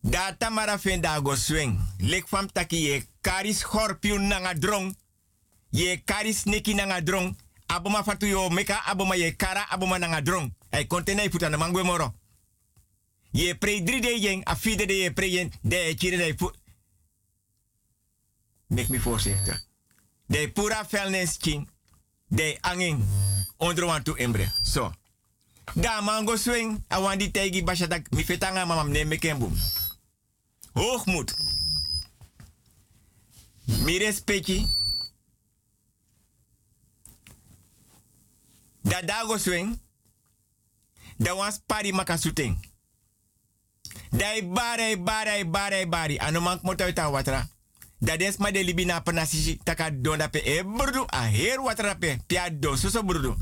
[0.00, 1.80] Da tamara fen da go swing.
[1.98, 4.96] Lek fam taki ye kari scorpion nanga drong.
[5.70, 7.36] Ye kari sneki nanga drong.
[7.66, 10.54] Aboma fatu yo meka aboma ye kara aboma nanga drong.
[10.70, 12.14] Ay kontena i puta na mangwe moro.
[13.30, 16.50] Ye pre drie de yen, a fide de ye pre yen, de chire de fu.
[18.68, 19.66] Mek me voorzichtig.
[20.26, 20.86] De pura
[21.38, 21.68] king.
[22.26, 23.08] De angin.
[23.56, 24.52] Onder tu embre.
[24.62, 24.92] So.
[25.74, 26.84] Da mango swing.
[26.88, 28.10] Awan di tegi bashatak.
[28.10, 29.54] Mi fetanga mamam ne mekembum.
[30.72, 31.36] Hoogmoed.
[33.64, 34.66] Mi respecti.
[38.82, 39.80] Da dago swing.
[41.16, 42.58] Da wan spari makasuteng.
[44.10, 46.18] Dai bare bare bare bare.
[46.18, 47.48] Ano mank moto ita watra.
[48.00, 49.02] Da des ma de libina
[49.64, 53.36] taka donda pe e burdu a her watra pe pia suso burdu.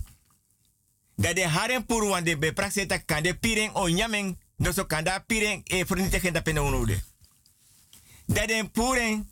[1.14, 4.86] Da de haren puru wan de be tak kande piring o nyameng no so
[5.26, 6.98] piring e furnite genda pe no de.
[8.26, 9.28] Da den puren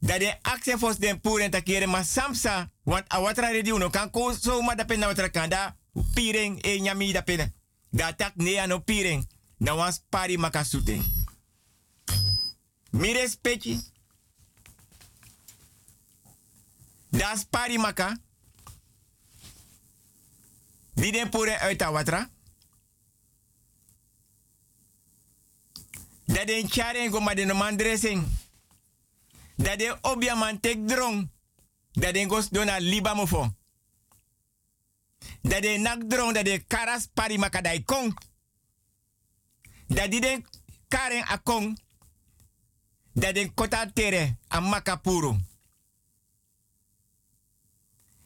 [0.00, 4.10] da de akse fos den puren takere ma samsa want a watra redi uno kan
[4.10, 5.76] ko so ma da pe na watra kanda
[6.14, 7.52] piring e nyami da pe.
[7.90, 9.26] Da tak ne ano piring
[9.58, 11.15] na wan spari makasute.
[12.90, 13.80] Mi respecti.
[17.08, 18.20] Da spari maka.
[20.94, 22.30] Di den pure uit a watra.
[26.24, 28.26] Da den charen go ma den man dressing.
[29.54, 31.30] Da den man tek drong.
[31.92, 33.54] Da den gos dona liba mofo.
[35.40, 38.18] Da den nak drong da den karas pari maka dai kong.
[39.86, 40.46] Da di den
[40.88, 41.78] karen a kong.
[43.16, 45.36] Da den kota tere a maka puru.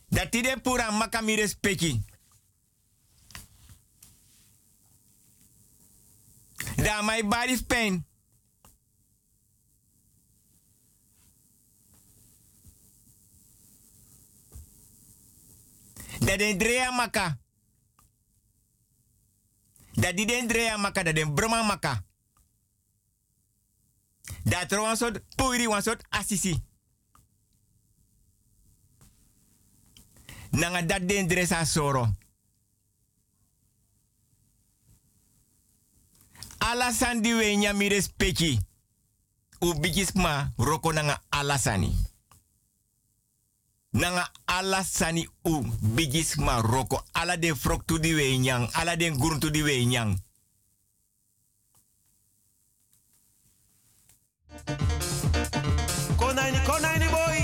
[0.09, 2.03] Da ti den pura maka mi respecti.
[6.76, 8.05] Da my body pain.
[16.20, 17.38] Da den drea maka.
[19.95, 22.09] Da di den drea maka, da den broma.
[24.45, 26.62] Da tro wan sot puiri wan sot asisi.
[30.51, 32.09] Nanga dat den dresa soro.
[36.59, 38.59] Alasan di we nya mi respecti.
[39.61, 41.95] U bigisma roko nanga alasani.
[43.93, 47.05] Nanga alasani u bigisma roko.
[47.12, 48.68] Ala den frok tu di we nyang.
[48.72, 50.18] Ala den gurun tu di we nyang.
[56.16, 57.38] Konaini, konaini boy.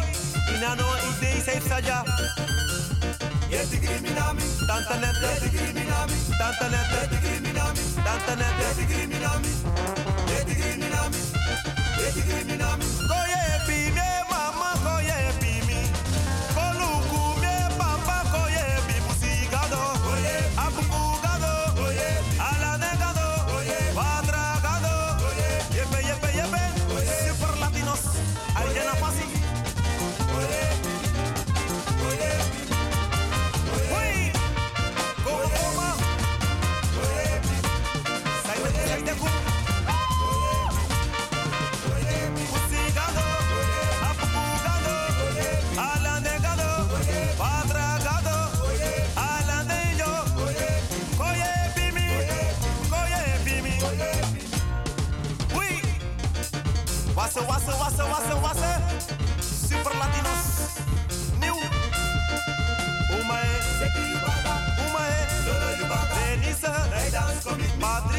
[0.55, 2.05] Inano idei safe saja.
[3.51, 4.43] Yeti criminami.
[4.67, 5.17] Tanta net.
[5.23, 6.17] Yeti criminami.
[6.39, 6.89] Tanta net.
[6.97, 7.81] Yeti criminami.
[8.05, 8.55] Tanta net.
[8.63, 9.51] Yeti criminami.
[10.31, 11.19] Yeti criminami.
[12.01, 12.96] Yeti criminami.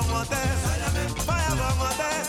[0.00, 0.36] aguanté,
[1.26, 2.19] vaya aguanté.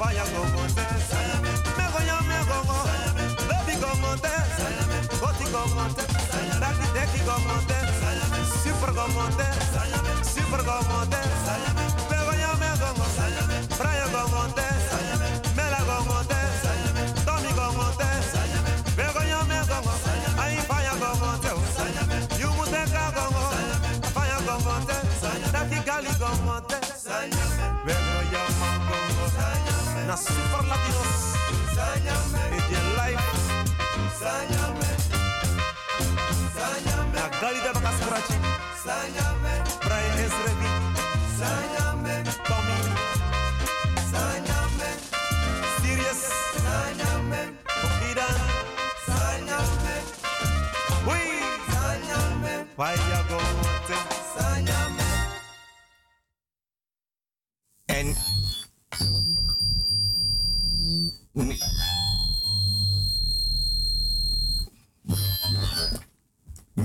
[0.00, 1.12] Vaya Congo dance.
[3.48, 4.64] Baby Congo dance.
[5.52, 6.16] Congo dance.
[7.28, 8.62] Congo dance.
[8.64, 10.24] Super Congo dance.
[10.24, 11.89] Super Congo dance.
[32.56, 33.26] is je life.
[37.14, 38.30] Na galida baka scratch.
[40.20, 41.99] Is ready.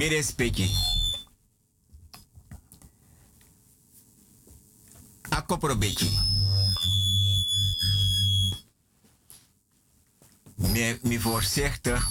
[0.10, 0.70] bere speki.
[5.34, 6.10] A kopro beki.
[10.56, 12.10] Me, me voorzichtig.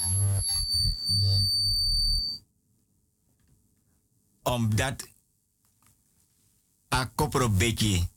[4.42, 5.08] Omdat
[6.88, 8.08] a kopro beki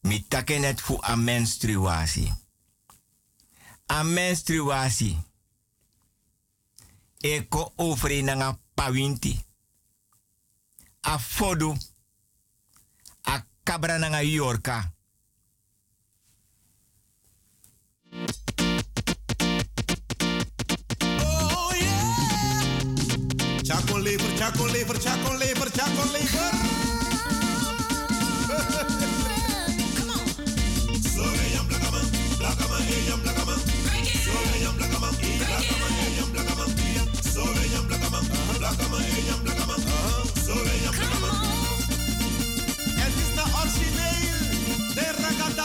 [0.00, 2.32] mi taken het voor a menstruatie.
[3.92, 5.18] A menstruatie.
[7.18, 9.34] Eko overeenang pawinti.
[11.02, 11.74] A fodo.
[13.24, 14.95] A cabrana na yorka.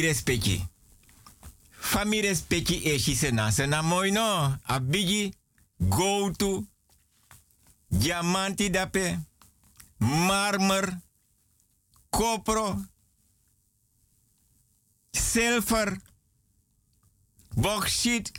[0.00, 0.68] respecti.
[1.70, 3.50] Fa mi respecti e shi sena.
[3.50, 4.58] Sena mooi no.
[4.62, 4.80] A.
[5.76, 6.66] Go to.
[7.88, 9.24] Diamanti dape.
[9.98, 11.00] Marmer.
[12.10, 12.84] Kopro.
[15.10, 15.96] Zilver.
[17.54, 18.32] Bauxite.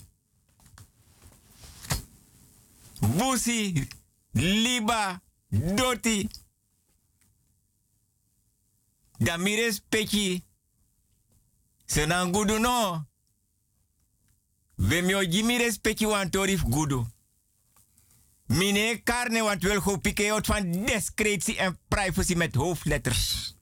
[3.00, 3.88] Busi.
[4.32, 5.22] Liba.
[5.50, 6.30] Doti.
[9.18, 9.56] Da mi
[11.92, 13.04] Senang gudu no.
[14.76, 17.04] We mi o jimi respecti wan torif gudu.
[18.48, 23.56] Mine karne wat wil go pike out van discretie en privacy met hoofdletters.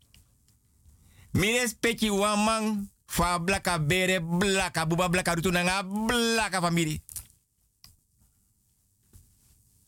[1.32, 7.02] Mine respecti wan man fa blaka bere blaka buba blaka rutu nanga blaka family.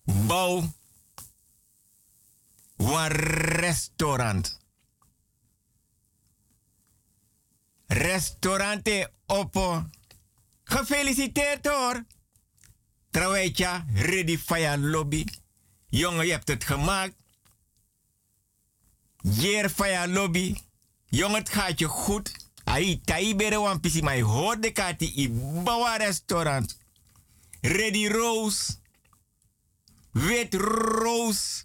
[0.03, 0.63] Bouw
[2.77, 3.11] wan
[3.61, 4.60] restaurant.
[7.91, 9.89] Restaurante Oppo.
[10.63, 12.05] Gefeliciteerd hoor.
[13.09, 15.25] Trouwtje, ready fire lobby.
[15.89, 17.13] Jongen, je hebt het gemaakt.
[19.21, 20.55] Jeer fire lobby.
[21.05, 22.49] Jongen, het gaat je goed.
[22.63, 25.29] Ai, tai bere wan pisi, maar je hoort de kati i
[25.63, 26.77] bawa restaurant.
[27.61, 28.75] Ready Rose.
[30.11, 31.63] Wit Rose.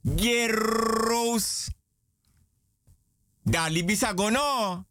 [0.00, 1.70] Jeer Rose.
[3.42, 4.87] Dali bisa gono.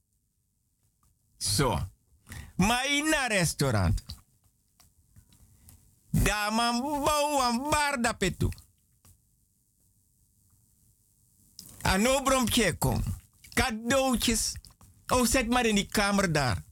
[1.38, 1.88] Zo.
[2.56, 4.04] Maar in een restaurant.
[6.10, 8.50] Daar man bouw een bar da petu.
[11.82, 13.04] Ano bromtje kom.
[13.54, 14.56] Cadeautjes.
[15.08, 16.64] Oh, zet maar in die kamer daar.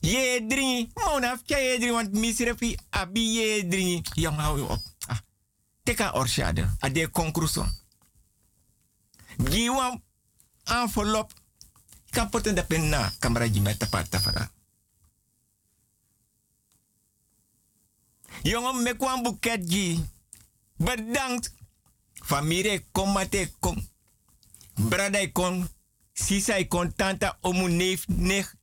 [0.00, 0.90] Je dringi.
[0.94, 2.76] Mona, je dringi, want misrefi.
[2.90, 4.02] Abi je dringi.
[4.14, 4.82] Jong, hou je op.
[5.06, 5.18] Ah.
[5.82, 6.76] Teka orshade.
[6.78, 7.68] Ade conclusion.
[9.44, 10.02] Giwan
[10.64, 11.32] envelop.
[12.10, 14.50] Kan poten de pen na camera ji met tapat tafara.
[18.42, 20.04] Jongen, me boeket ji.
[20.76, 21.54] Bedankt.
[22.12, 23.88] Familie, kom mate, kom.
[24.74, 25.68] Brada, kon.
[26.12, 28.54] Sisa, kon tanta, omu neef, nech.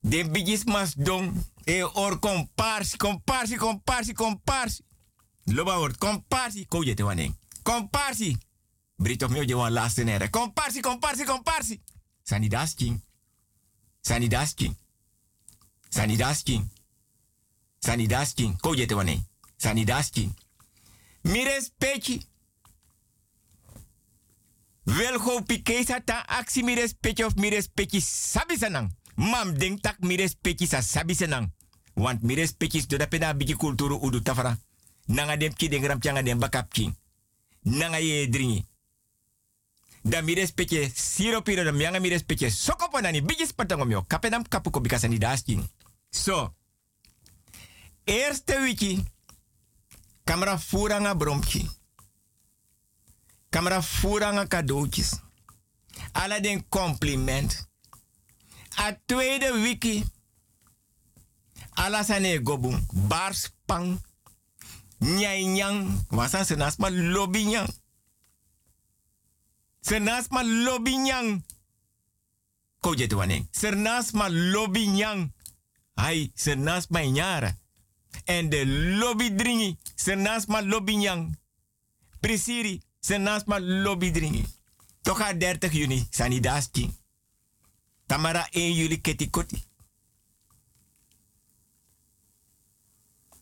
[0.00, 1.44] De bigis mas don.
[1.64, 4.82] E or komparsi, komparsi, komparsi, komparsi.
[5.44, 6.66] Loba wordt komparsi.
[6.68, 7.30] Ko je te wanneer.
[7.62, 8.36] Komparsi.
[8.96, 10.30] Brito mio je wan laatste nere.
[10.30, 11.80] Komparsi, komparsi, komparsi.
[12.22, 13.02] Sani dasking.
[14.00, 14.76] Sani dasking.
[15.88, 16.70] Sani dasking.
[17.78, 18.60] Sani dasking.
[18.60, 19.20] Ko je te wanneer.
[19.56, 20.34] Sani dasking.
[21.20, 22.22] Mires pechi.
[24.82, 28.90] Wel go pikesa ta aksi mires pechi of mires pechi sabi sanang.
[29.14, 31.52] Mam denk tak mires pechi sa sabi sanang.
[31.94, 34.56] Want mires pechi da pena bigi kulturu udu tafara.
[35.06, 36.96] Nanga dem ki den ram changa dem bakap king.
[37.62, 38.64] Nanga ye dringi.
[40.06, 44.48] Da mi respecte siro piro da mianga mi respecte soko ponani bigis patangom yo kapenam
[44.48, 45.68] kapuko bikasani dasking.
[46.10, 46.54] So.
[48.04, 49.04] Eerste wiki.
[50.24, 51.70] Camera furanga bromchi.
[53.50, 55.20] Camera furanga cadeautjes.
[56.12, 57.68] Alla den compliment.
[58.76, 60.04] A tweede wiki.
[61.74, 62.86] Alla sane gobung.
[62.92, 64.00] Bars pang.
[64.98, 66.04] Nyai nyang.
[66.10, 67.68] Wasa senas ma lobby nyang.
[69.86, 71.44] Senas ma lobby nyang.
[72.96, 73.46] Je tuane.
[73.50, 75.32] Senas ma lobby nyang.
[75.94, 77.56] Ai, senas ma nyara.
[78.24, 78.64] En de
[78.98, 79.78] lobby dringi.
[79.94, 81.38] Senas ma lobby nyang.
[82.20, 82.82] Prisiri.
[83.00, 84.44] Senas ma lobby dringi.
[85.02, 86.06] Toka 30 juni.
[86.10, 86.90] Sani daski.
[88.06, 89.64] Tamara 1 juli ketikoti.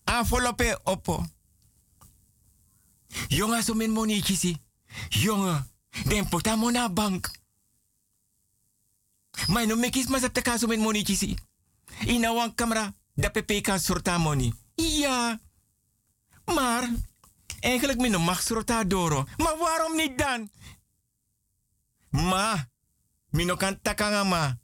[0.05, 1.25] Enveloppe oppo.
[3.29, 4.57] Jongen, zo min money kisi.
[5.09, 5.65] Jongen,
[6.03, 7.31] den pota mona bank.
[9.47, 11.39] Maar no mekis mas op de kaso min money kisi.
[12.07, 14.53] Ina wan camera, da pp kan sorta money.
[14.75, 15.41] Ja,
[16.45, 16.89] maar
[17.61, 19.25] eigenlijk min mag sorta doro.
[19.37, 20.51] Maar waarom niet dan?
[22.11, 22.69] Ma,
[23.31, 24.59] mino kan takanga ma.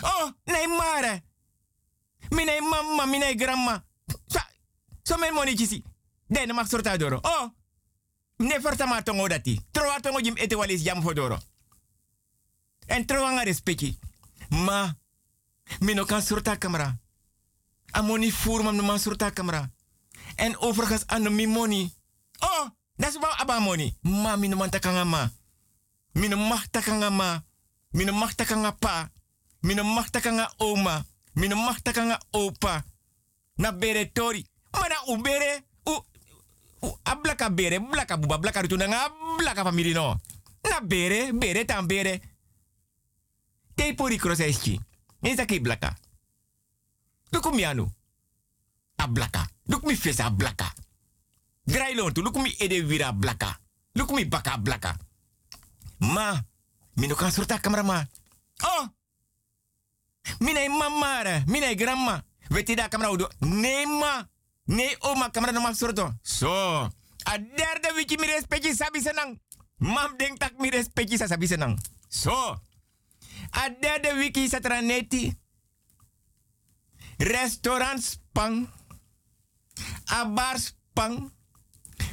[0.00, 1.22] Oh, nee mare.
[2.28, 3.84] Mine mama, mine grandma.
[4.26, 4.40] So,
[5.02, 5.82] so men money kisi.
[6.26, 7.18] Den mag sorta doro.
[7.22, 7.50] Oh,
[8.38, 9.60] ne forta ma tongo dati.
[9.70, 11.38] Troa tongo jim ete walis jam fodoro.
[12.86, 13.98] En troa nga respecti.
[14.48, 14.96] Ma,
[15.80, 16.98] mino kan sorta camera.
[17.90, 19.70] Amoni voer mam man sorta camera.
[20.36, 21.92] En overigens aan mi money.
[22.38, 23.92] Oh, dat is wel.
[24.00, 25.30] Ma, mino man takanga ma.
[26.12, 27.44] Mino mag takanga ma.
[27.90, 29.10] Mino mag takanga pa.
[29.60, 31.04] Mino mag takanga oma.
[31.32, 32.84] Mino mag takanga opa.
[33.54, 34.46] Na bere tori.
[34.70, 35.67] Maar na ubere.
[37.02, 37.80] A blaka bere.
[37.80, 38.38] Blaka buba.
[38.38, 40.20] Blaka rutu nga blaka no.
[40.62, 41.32] Na bere.
[41.32, 42.20] Bere tan bere.
[43.74, 44.80] Te pori kroseschi.
[45.22, 45.96] Isa ki blaka.
[47.30, 47.92] Luku mi anu.
[48.96, 49.48] A blaka.
[49.66, 50.72] Luku mi fesa a blaka.
[51.64, 52.22] Grailon tu.
[52.22, 53.58] Mi ede vira blaka.
[53.92, 54.96] Mi baka blaka.
[55.98, 56.44] Ma.
[56.94, 58.06] Mino kan surta kamera ma.
[58.62, 58.86] Oh.
[60.38, 62.22] Mina mamara, mina grandma.
[62.48, 63.30] Weet je dat camera?
[63.38, 64.28] Nee ma.
[64.68, 66.12] Nee oma camera no mag sorto.
[66.22, 66.52] So.
[67.24, 69.40] A derde wiki mi respecti sabi senang.
[69.80, 71.72] Mam denk tak mi respecti sa sabi senang.
[73.50, 75.32] A derde wiki satra neti.
[77.16, 78.68] Restaurant spang.
[80.12, 81.32] A bar spang.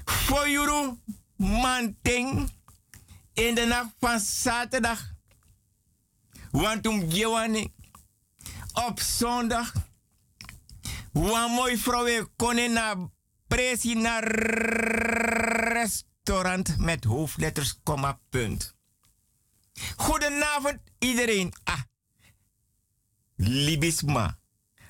[0.06, 0.95] Foyuru
[1.36, 2.48] manting.
[3.34, 5.14] In de nacht van zaterdag.
[6.52, 7.68] Want om gewani
[8.88, 9.73] op zondag.
[11.16, 12.98] Wan mooi vrouw kon naar
[13.48, 14.24] presi naar
[15.72, 18.76] restaurant met hoofdletters, komma, punt.
[19.96, 21.54] Goedenavond iedereen.
[21.64, 21.82] Ah,
[23.36, 24.40] libisma.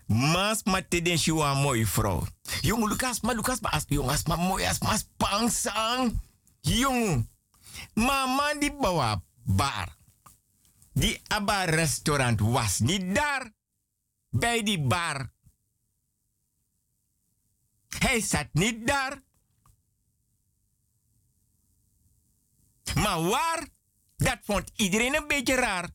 [0.05, 2.27] Mas ma te shiwa mooi vrouw.
[2.61, 6.19] Jong, Lucas, ma Lucas, ma as, jong, as ma mooi as, mas pangsang.
[6.61, 7.29] Jong,
[7.93, 9.95] ma man die bawa bar.
[10.93, 13.51] Die Abba restaurant was niet daar.
[14.29, 15.34] Bij die bar.
[18.15, 19.21] Hij zat niet daar.
[22.93, 23.67] Maar waar?
[24.15, 25.89] Dat vond iedereen een beetje raar.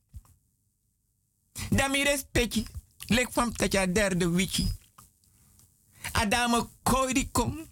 [1.71, 2.65] Daarmee respectje.
[3.07, 4.73] Lek van dat je derde wiki.
[6.13, 7.67] Adame koiriko.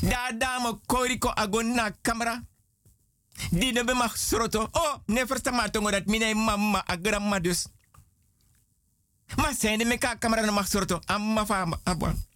[0.00, 2.44] Da dame koiriko agon na camera.
[3.50, 4.68] Die de mag sroto.
[4.72, 7.66] Oh, ne versta ma tongo dat mine mama a grandma dus.
[9.36, 11.00] Maar zijn de meka camera mag sroto.
[11.04, 12.30] Amma fa abon.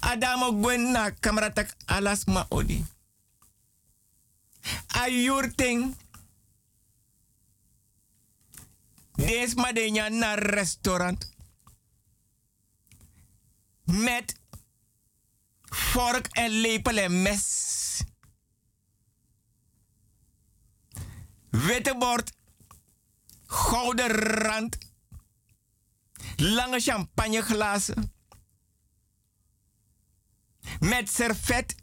[0.00, 2.84] Adamo gwen na camera tak alas ma odi.
[4.86, 5.96] Ayurting.
[9.14, 11.30] Des ma de nya na restaurant.
[13.84, 14.34] Met
[15.68, 17.46] vork en lepel en mes.
[21.50, 22.32] Witte bord.
[23.46, 24.78] Gouden rand.
[26.36, 28.12] Lange champagneglazen.
[30.80, 31.74] Met servet.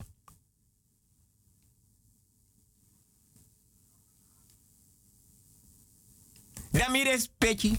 [6.71, 7.77] Damires peki.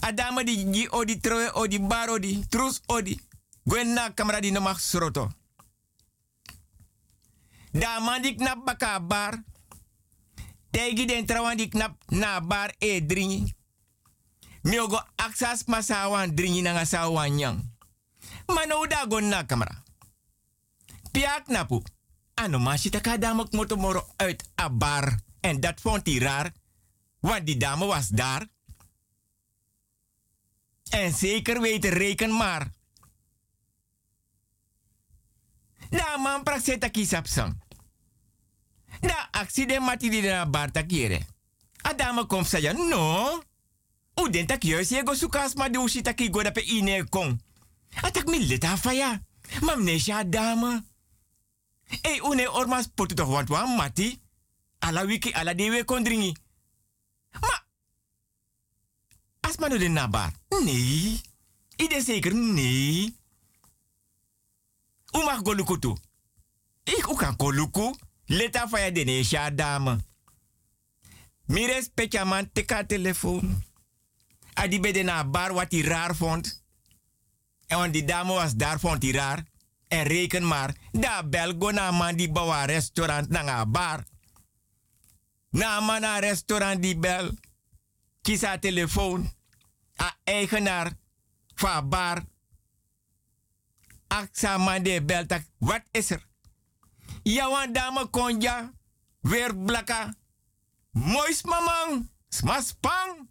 [0.00, 3.20] Adama di gi odi troe odi bar odi trus odi.
[3.64, 5.32] Gwen kamera di nomag sroto.
[7.72, 9.42] Da mandik na baka bar.
[10.70, 13.54] Tegi den trawan di knap na bar e dringi.
[14.62, 17.58] Miogo aksas masawan dringi na sawan nyang.
[18.48, 19.87] Mano da gon kamera.
[21.18, 21.82] Piak napu.
[22.38, 25.18] Ano masih taka damak motomoro uit a bar.
[25.42, 26.54] En dat vond hij raar.
[27.18, 28.46] Want die dame was daar.
[30.90, 32.70] En zeker weten, reken maar.
[35.90, 37.58] Da man prakseta kisap sang.
[39.00, 41.26] Da accident mati di na barta kiere.
[41.82, 43.42] Adama kom saya no.
[44.14, 47.02] U den tak juist je go sukas ma de usi taki go da pe ine
[47.08, 47.42] kon.
[48.06, 49.18] Atak mi leta faya.
[49.60, 50.87] Mam ne sha dama.
[51.88, 54.20] E une ormas potu toch want wan mati.
[54.78, 56.36] Ala wiki ala dewe kondringi.
[57.40, 57.64] Ma.
[59.40, 60.32] Asma no de nabar.
[60.64, 61.20] Nee.
[61.76, 63.16] Ide zeker nee.
[65.12, 65.96] U mag go luku toe.
[66.84, 67.94] Ik u kan go luku.
[68.24, 69.98] Leta faya de sha dama.
[71.46, 73.64] Mire specha man teka telefoon.
[74.54, 76.62] Adi bede na bar wat hij raar vond.
[77.66, 79.44] En want die dame was daar vond hij raar.
[79.88, 84.04] En reken maar, daar bel go na man die bouwa restaurant na bar.
[85.50, 87.30] Na man na restaurant die bel.
[88.22, 89.30] Kisa telefoon.
[90.02, 90.92] A eigenaar
[91.54, 92.24] van bar.
[94.08, 95.24] Aksa man de bel
[95.58, 96.26] wat is er?
[97.22, 98.72] Want dame konja.
[99.20, 100.14] Weer blakka.
[100.90, 102.10] Mois mamang.
[102.28, 103.28] Smaspang.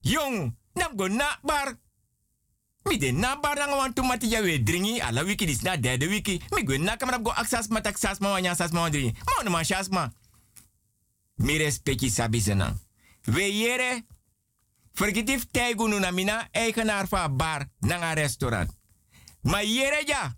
[0.00, 1.78] Jong, nam go na bar.
[2.86, 6.06] Mi de na bar nang wan tumati ya we dringi ala wiki dis na derde
[6.06, 6.40] wiki.
[6.54, 9.12] Mi go na kamera go aksas ma taksas ma wanya sas ma dringi.
[9.26, 10.08] Ma no ma ma.
[11.38, 12.40] Mi respecti sabi.
[13.26, 14.04] We yere
[14.96, 17.06] Vergetief tijgunu na mina eigenaar
[17.36, 18.70] bar een restaurant.
[19.42, 20.36] Maar yere ja.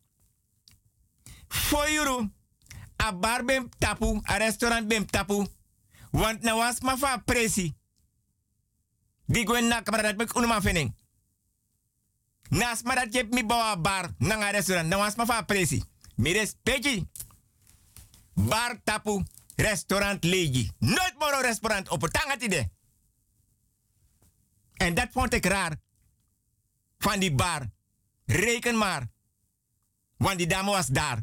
[1.49, 2.31] Foyuru.
[2.97, 5.47] A bar bem tapu, a restaurant bem tapu.
[6.11, 7.75] Want na was ma fa presi.
[9.27, 10.95] Di na kamera dat fening.
[12.49, 14.89] Nas ma dat jep mi bawa bar a restaurant.
[14.89, 15.83] Na was ma fa presi.
[16.17, 17.09] Mi respecti.
[18.35, 19.23] Bar tapu,
[19.57, 20.71] restaurant legi.
[20.79, 22.71] Nooit moro restaurant op het ide.
[24.75, 25.77] En dat vond ik raar.
[26.99, 27.71] Van die bar.
[28.27, 29.09] Reken maar.
[30.17, 31.23] Want die dame was daar.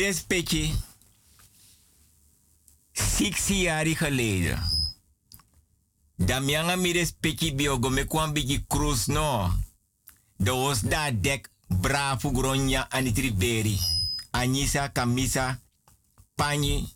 [0.00, 0.70] Mires Petje.
[2.92, 4.62] Six jaar geleden.
[6.16, 9.52] Damianga Mires Petje biogo me kwam bigi cruise no.
[10.36, 13.78] De was da dek bravo gronya anitriberi.
[14.30, 15.60] Anisa kamisa
[16.34, 16.88] pani.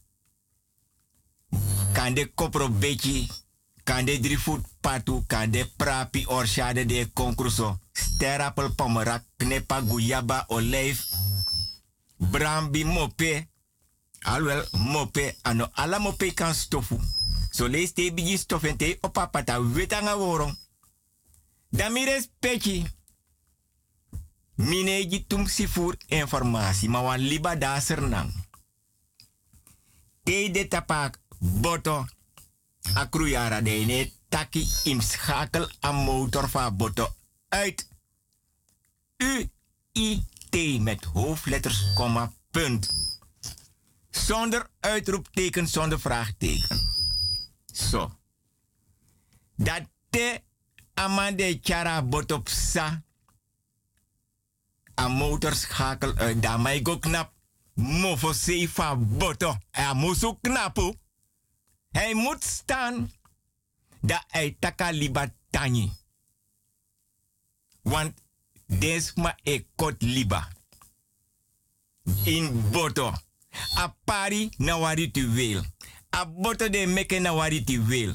[1.92, 3.28] Kande kopro beki.
[3.82, 5.24] Kande drie voet patu.
[5.26, 7.78] Kande prapi orshade de concurso.
[7.92, 9.24] Sterapel pomerak.
[9.36, 11.13] Knepa guyaba olijf.
[12.16, 13.48] Brambi mope.
[14.20, 15.36] Alwel mope.
[15.42, 17.00] Ano ala mope kan stofu.
[17.50, 20.56] So lees te bigi stofente opapata wetanga worong.
[21.68, 22.86] Damires pechi.
[24.54, 28.32] Mineji tum sifur informasi ma wan liba da sernang.
[30.22, 32.06] Te de tapak boto
[32.94, 37.14] akruyara de ne taki im schakel motor va boto
[37.48, 37.88] uit.
[39.18, 39.48] U,
[39.92, 40.24] I,
[40.54, 42.90] T met hoofdletters, komma, punt.
[44.10, 46.78] Zonder uitroepteken, zonder vraagteken.
[47.66, 48.18] Zo.
[49.56, 50.42] Dat te
[50.94, 53.02] amande chara botop sa.
[55.00, 57.32] A motorschakel uit damai go knap.
[57.74, 59.58] Mofo sefa boto.
[59.70, 61.00] Hij moet zo knappen.
[61.90, 63.12] Hij moet staan.
[64.00, 65.92] Da hij taka liba tani.
[67.82, 68.22] Want
[68.68, 70.48] desma e kot liba.
[72.24, 73.12] In boto.
[73.76, 75.62] A pari na wari tu wil.
[76.10, 78.14] A boto de meke na wari tu wil.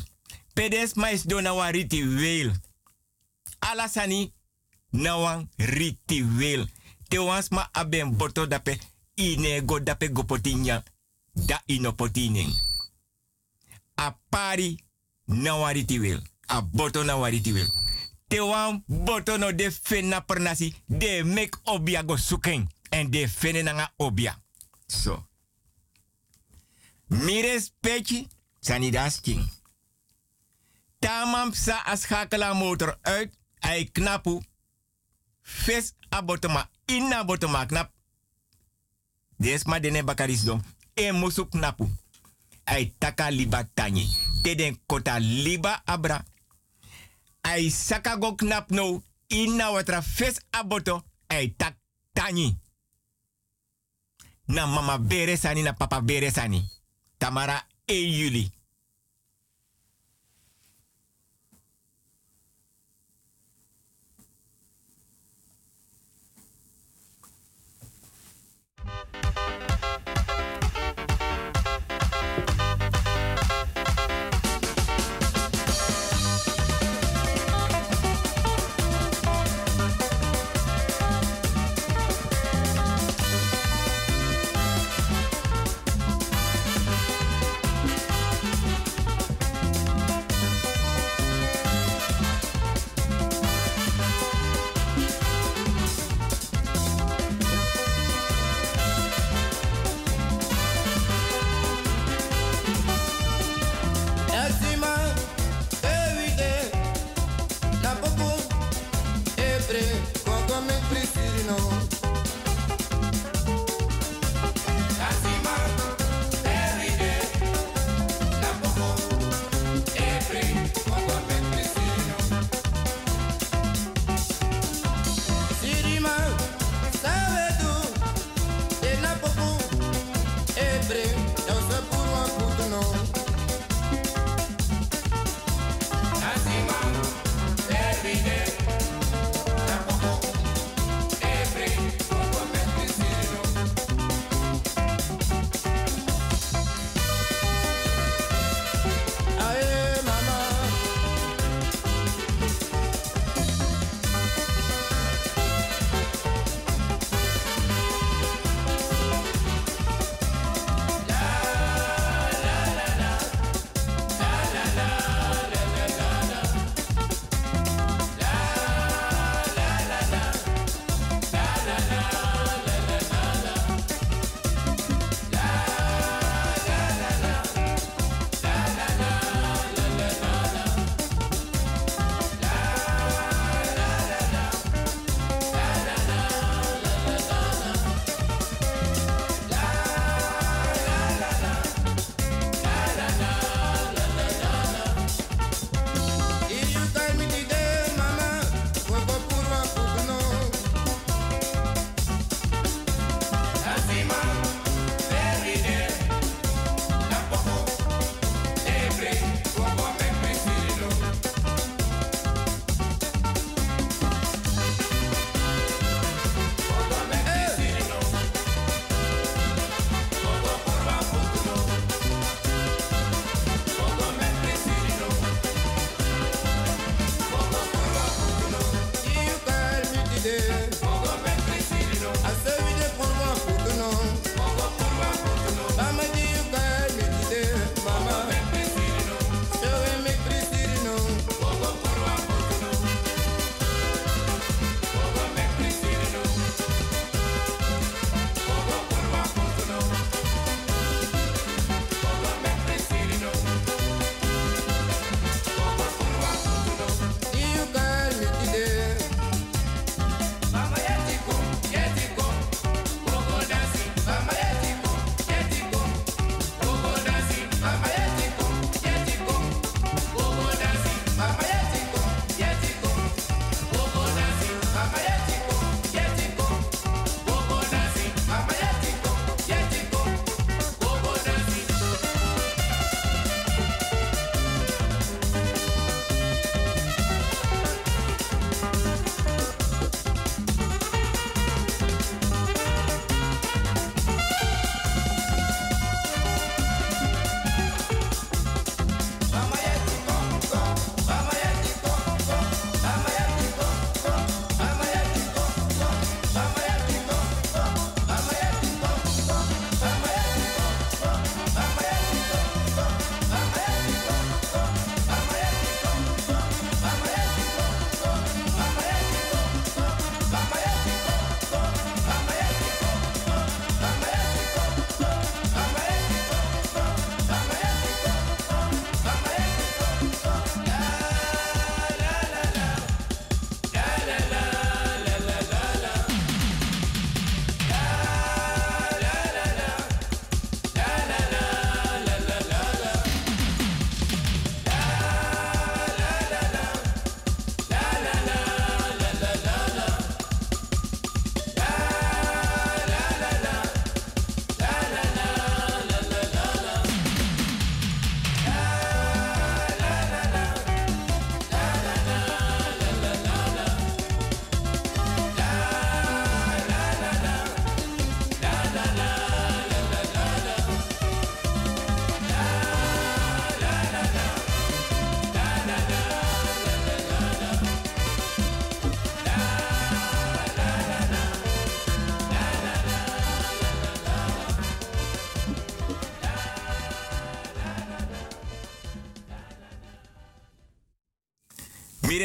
[0.53, 2.51] Pedes mais do na wari tu wil.
[3.59, 4.33] Alasani
[4.91, 6.67] na wan riti wil.
[7.09, 8.79] Te wans ma aben boto dape
[9.15, 10.83] ine go dape go potinya.
[11.33, 12.53] Da ino potining.
[13.95, 14.77] A pari
[15.25, 16.21] na wari ti wil.
[16.47, 17.67] A boto na wari ti wil.
[18.29, 22.69] Te wan boto no de fena pernasi de mek obia go suken.
[22.89, 24.41] En de fene nanga obia.
[24.87, 25.27] So.
[27.07, 28.27] Mires pechi
[28.59, 29.49] sanidas king.
[30.99, 33.33] Tamam sa as schakela motor uit.
[33.59, 34.41] Hij knapu.
[35.41, 36.69] Ves abotoma.
[36.85, 37.91] Inna botoma knap.
[39.37, 40.43] Des ma dene bakaris.
[40.93, 41.89] E musu knapu.
[42.63, 44.07] Hij taka liba tanyi.
[44.41, 46.25] Te den kota liba abra
[47.43, 51.55] ai saka go knap no ina watra nou fes aboto ai
[52.13, 52.57] tani.
[54.47, 56.69] Na mama beresani na papa beresani.
[57.17, 58.51] Tamara e juli.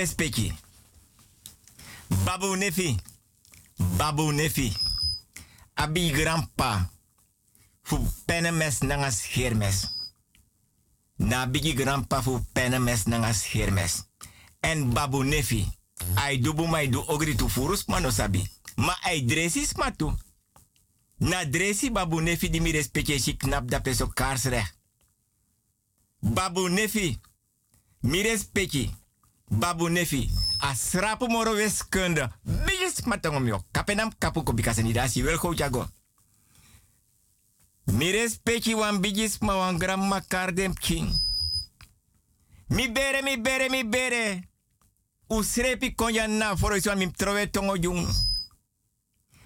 [0.05, 0.53] Respecti.
[2.25, 2.97] Babu nefi.
[3.97, 4.73] Babu nefi.
[5.75, 6.91] Abi grandpa.
[7.83, 9.89] Fu penemes nangas hermes.
[11.17, 14.05] Na grandpa fu penemes nangas hermes.
[14.61, 15.67] En babu nefi.
[16.15, 18.49] Ai dubu mai du ogri tu furus sabi.
[18.77, 20.13] Ma ai dresis matu.
[21.17, 24.77] Na dresi babu nefi di mi respecte si knap da peso kaarsrecht.
[26.21, 27.21] Babu nefi.
[28.01, 29.03] Mi respecte.
[29.59, 30.31] Babu nefi.
[30.61, 32.29] A srapu moro wiskunde.
[32.45, 33.63] Bijis matangom yo.
[33.73, 35.87] Kapenam kapu ko bikasa ni dasi wel go jago.
[37.87, 39.79] Mi respecte wan bijis ma wan
[40.29, 41.09] kardem king.
[42.69, 44.43] Mi bere, mi bere, mi bere.
[45.29, 48.07] U srepi konja na foro iswan mi trove tongo jung.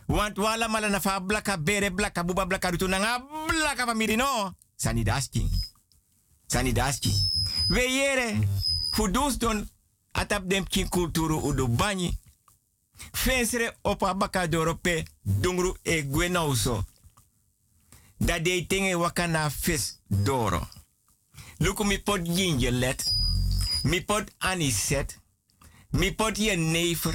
[0.06, 4.52] Want wala mala na blaka bere blaka buba blaka rutu blaka famiri no.
[4.76, 5.48] Sani daski.
[6.47, 7.12] Sani daski.
[7.70, 8.39] We yere.
[8.93, 9.68] Fudus don
[10.12, 12.18] atap dem kin kulturu udo banyi.
[13.12, 16.85] Fensre opa baka dorope dungru e gwenauso.
[18.16, 20.68] Da de tinge wakana fis doro.
[21.59, 23.14] Luku mi pot ginger let.
[23.85, 25.18] Mi pot aniset.
[25.90, 27.14] Mi pot je never.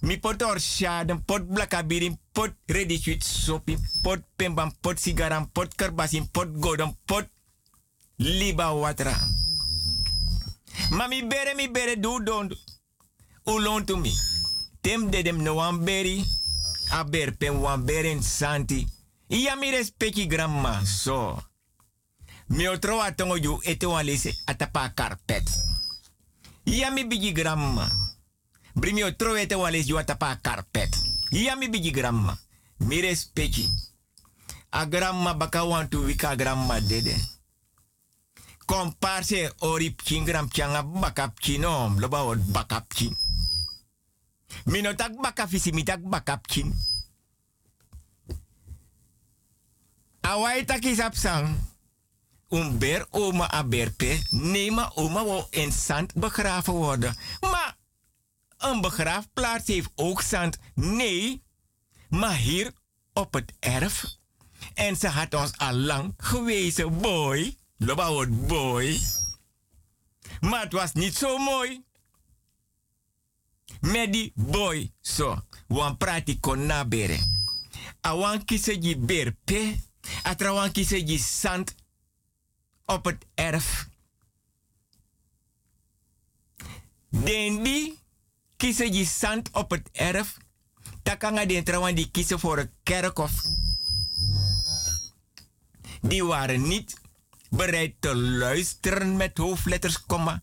[0.00, 6.48] Mi pot orschaden, pot blakabirin, pot sweet sopi, pot pembam, pot sigaram, pot kerbasin, pot
[6.60, 7.26] godom, pot
[8.16, 9.16] liba watra.
[10.90, 12.50] Ma mi bere mi bere du don.
[13.44, 14.12] Ulon to mi.
[14.80, 16.24] Tem de dem no wan beri.
[16.90, 18.86] A ber pen wan beren santi.
[19.28, 21.42] Iya mi respecti grandma so.
[22.46, 25.50] Mi otro atongo ju ete wan lese atapa carpet.
[26.64, 27.88] Iya mi bigi grandma.
[28.74, 30.96] Brimi otro ete wan lese ju atapa carpet.
[31.30, 32.38] Iya mi bigi grandma.
[32.76, 33.68] Mi respecti.
[34.70, 37.16] A grandma baka wan tu wika grandma dede.
[38.68, 41.96] Komparse orip king gram changa bakap chinom.
[42.00, 42.92] Loba od bakap
[45.24, 46.44] bakap visi mitak bakap.
[52.48, 54.20] Umber oma aberpe.
[54.30, 57.16] Nee, maar oma wou in zand begraven worden.
[57.40, 57.76] Maar
[58.58, 60.58] een begraafplaats heeft ook zand.
[60.74, 61.42] Nee,
[62.08, 62.72] maar hier
[63.12, 64.16] op het erf.
[64.74, 67.56] En ze had ons al lang gewezen, boy.
[67.78, 69.00] Loba wordt boy.
[70.40, 71.84] Maar het was niet zo mooi.
[73.80, 75.44] Met die boy, zo.
[75.66, 77.18] Wan prati kon nabere.
[78.00, 79.76] Awan kise ji berpe.
[80.22, 81.74] Atra wan kise ji zand
[82.84, 83.88] op het erf.
[87.10, 87.98] Dendi
[88.56, 90.36] kiezen je zand op het erf.
[91.02, 93.32] Takanga den trouwen die kiezen voor een kerkhof.
[96.00, 97.00] Die waren niet
[97.50, 100.42] bereid te luisteren met hoofdletters, komma,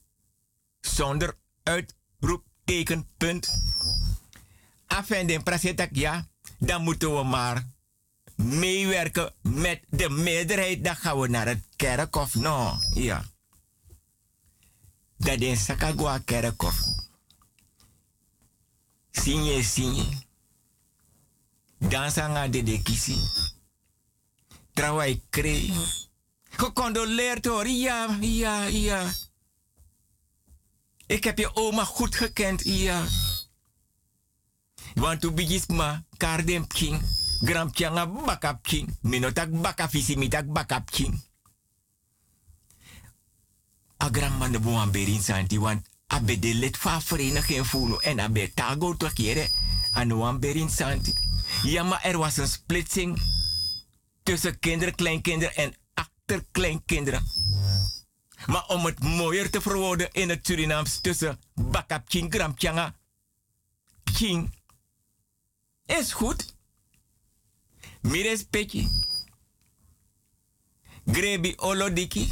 [0.80, 3.54] zonder uitroepteken, punt.
[4.88, 6.28] Afijn den prasetak ja,
[6.58, 7.74] dan moeten we maar
[8.36, 10.84] meewerken met de meerderheid.
[10.84, 12.36] Dan gaan we naar het kerkhof.
[12.36, 13.24] No, ja.
[15.18, 16.82] Dat is Sakagwa kerkhof.
[19.12, 20.06] Sinye, sinye.
[21.78, 23.18] Dan sanga de de kisi.
[24.74, 25.22] Trawai.
[26.58, 27.68] Gecondoleerd hoor.
[27.68, 29.12] Ja, ja, ja.
[31.08, 33.04] Ik heb je oma goed gekend, ja.
[34.94, 37.02] Want toen bijis ma kardem king.
[37.42, 38.98] Gram changa bakap king.
[39.02, 41.24] Minotak bakap visi mitak bakap king.
[44.04, 48.98] A grandma de boan berin santi want abe de lid van vereniging en abe tago
[48.98, 49.50] toch kere
[49.92, 51.14] aan berin santi.
[51.64, 53.22] Ja, maar er was een splitsing
[54.24, 55.74] tussen kinderen, kleinkinderen en
[56.26, 57.24] achterkleinkinderen.
[58.46, 62.96] Maar om het mooier te verwoorden in het Surinaams tussen Bakap King, Gramtjanga,
[64.04, 64.56] King,
[65.86, 66.56] is goed.
[68.02, 69.04] Mires petje.
[71.06, 72.32] Grebi olo diki.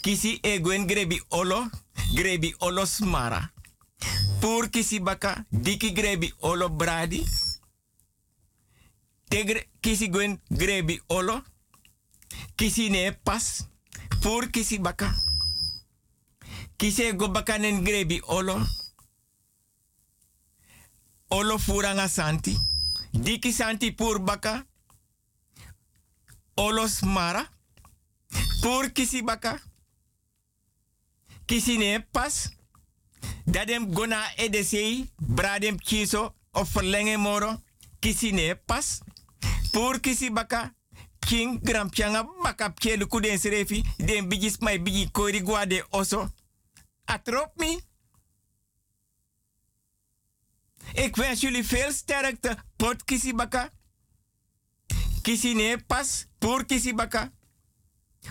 [0.00, 1.68] Kisi egwen grebi olo,
[2.14, 3.52] grebi olo smara.
[4.40, 7.24] Pur kisi baka, diki grebi olo bradi.
[9.28, 11.42] Tegre kisi gwen grebi olo.
[12.56, 13.66] Kisi ne pas.
[14.20, 15.14] Pur kisi baka.
[16.76, 18.58] Kisi go baka nen grebi olo.
[21.28, 22.56] Olo furanga santi.
[23.12, 24.66] Diki santi pur baka.
[26.54, 27.48] Olo smara.
[28.60, 29.60] Pur kisi baka.
[31.46, 32.50] Kisi pas.
[33.44, 35.10] Dadem gona edesei.
[35.18, 36.34] Bradem kiso.
[36.52, 37.62] Of verlengen moro.
[38.00, 39.00] Kisi ne pas.
[39.72, 40.74] Pur kisi baka
[41.24, 46.28] king gram pianga bakap kelu kuden serefi den bigis mai bigi kori guade oso.
[47.04, 47.80] Atrop me.
[50.94, 53.70] Ik wens jullie veel sterkte, pot kisibaka.
[55.22, 57.32] Kisi ne pas, pour kisibaka.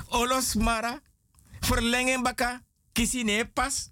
[0.09, 1.01] Olos mara,
[1.59, 2.61] verlengen baka,
[2.93, 3.89] kisi ne pas.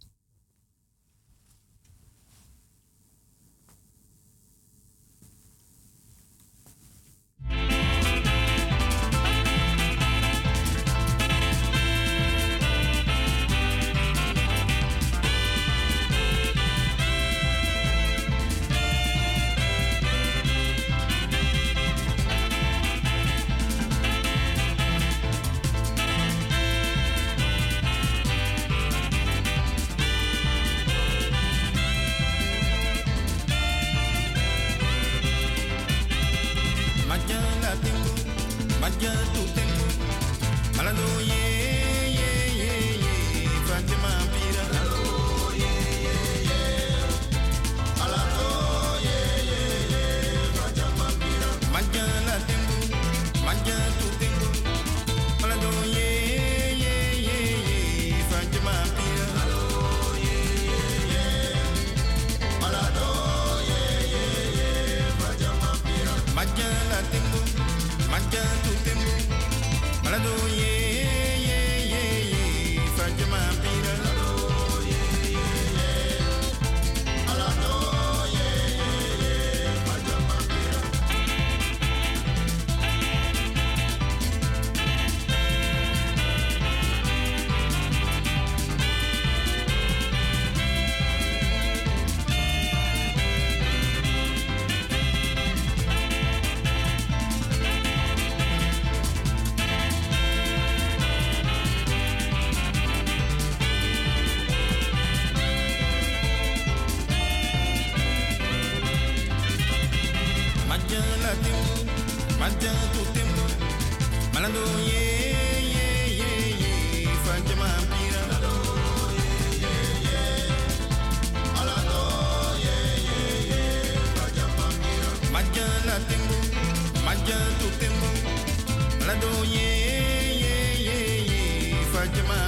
[132.14, 132.41] get mine.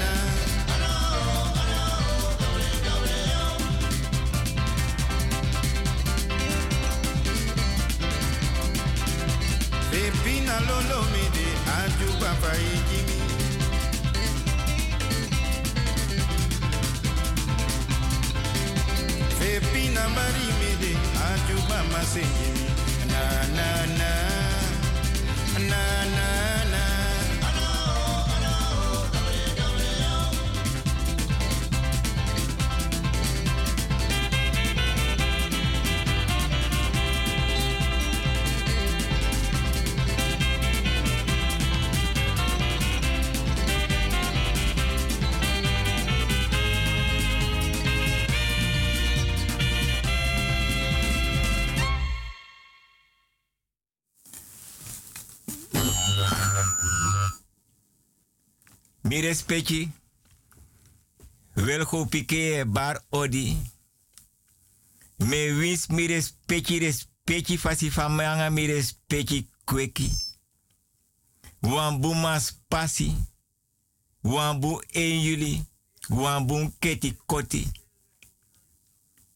[0.00, 0.12] Na.
[9.90, 11.46] Fepina lolo mede
[12.20, 13.07] papa ejimi.
[21.78, 22.70] Mama senjimi.
[23.10, 23.22] Na
[23.56, 23.68] na
[23.98, 24.10] na.
[25.70, 25.82] Na
[26.16, 26.47] na
[59.20, 59.90] Respecti.
[61.54, 62.08] Welgo
[62.66, 63.56] bar odi.
[65.16, 70.10] Me wins mi respecti respecti fasi famanga mi respecti kweki.
[71.60, 73.14] Wambu mas pasi.
[74.20, 75.64] Wambu 1 juli.
[76.08, 77.70] Wambu keti koti.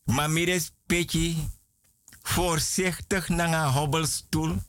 [0.05, 1.37] Maar mi respecti
[2.23, 4.63] voorzichtig nanga hobbelstoel.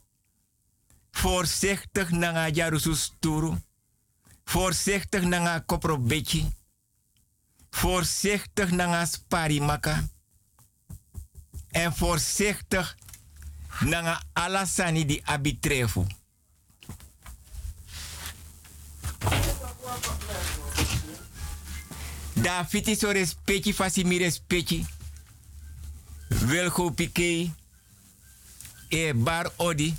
[1.11, 2.95] Voorzichtig nanga jarusu
[4.43, 6.51] Voorzichtig nanga koprobetje.
[7.69, 10.03] Voorzichtig nanga sparimaka.
[11.71, 12.97] En voorzichtig
[13.79, 16.05] nanga alasani di abitrefu.
[22.33, 24.85] Da fiti so respecti fasi mi.
[26.27, 26.93] Welgo
[28.87, 29.95] e bar odi.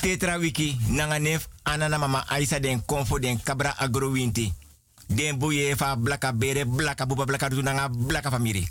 [0.00, 4.52] Tetra wiki nanga nef anana mama aisa den konfo den kabra agrowinti.
[5.08, 8.66] Den buye fa blaka bere blaka buba blaka du nanga blaka famiri.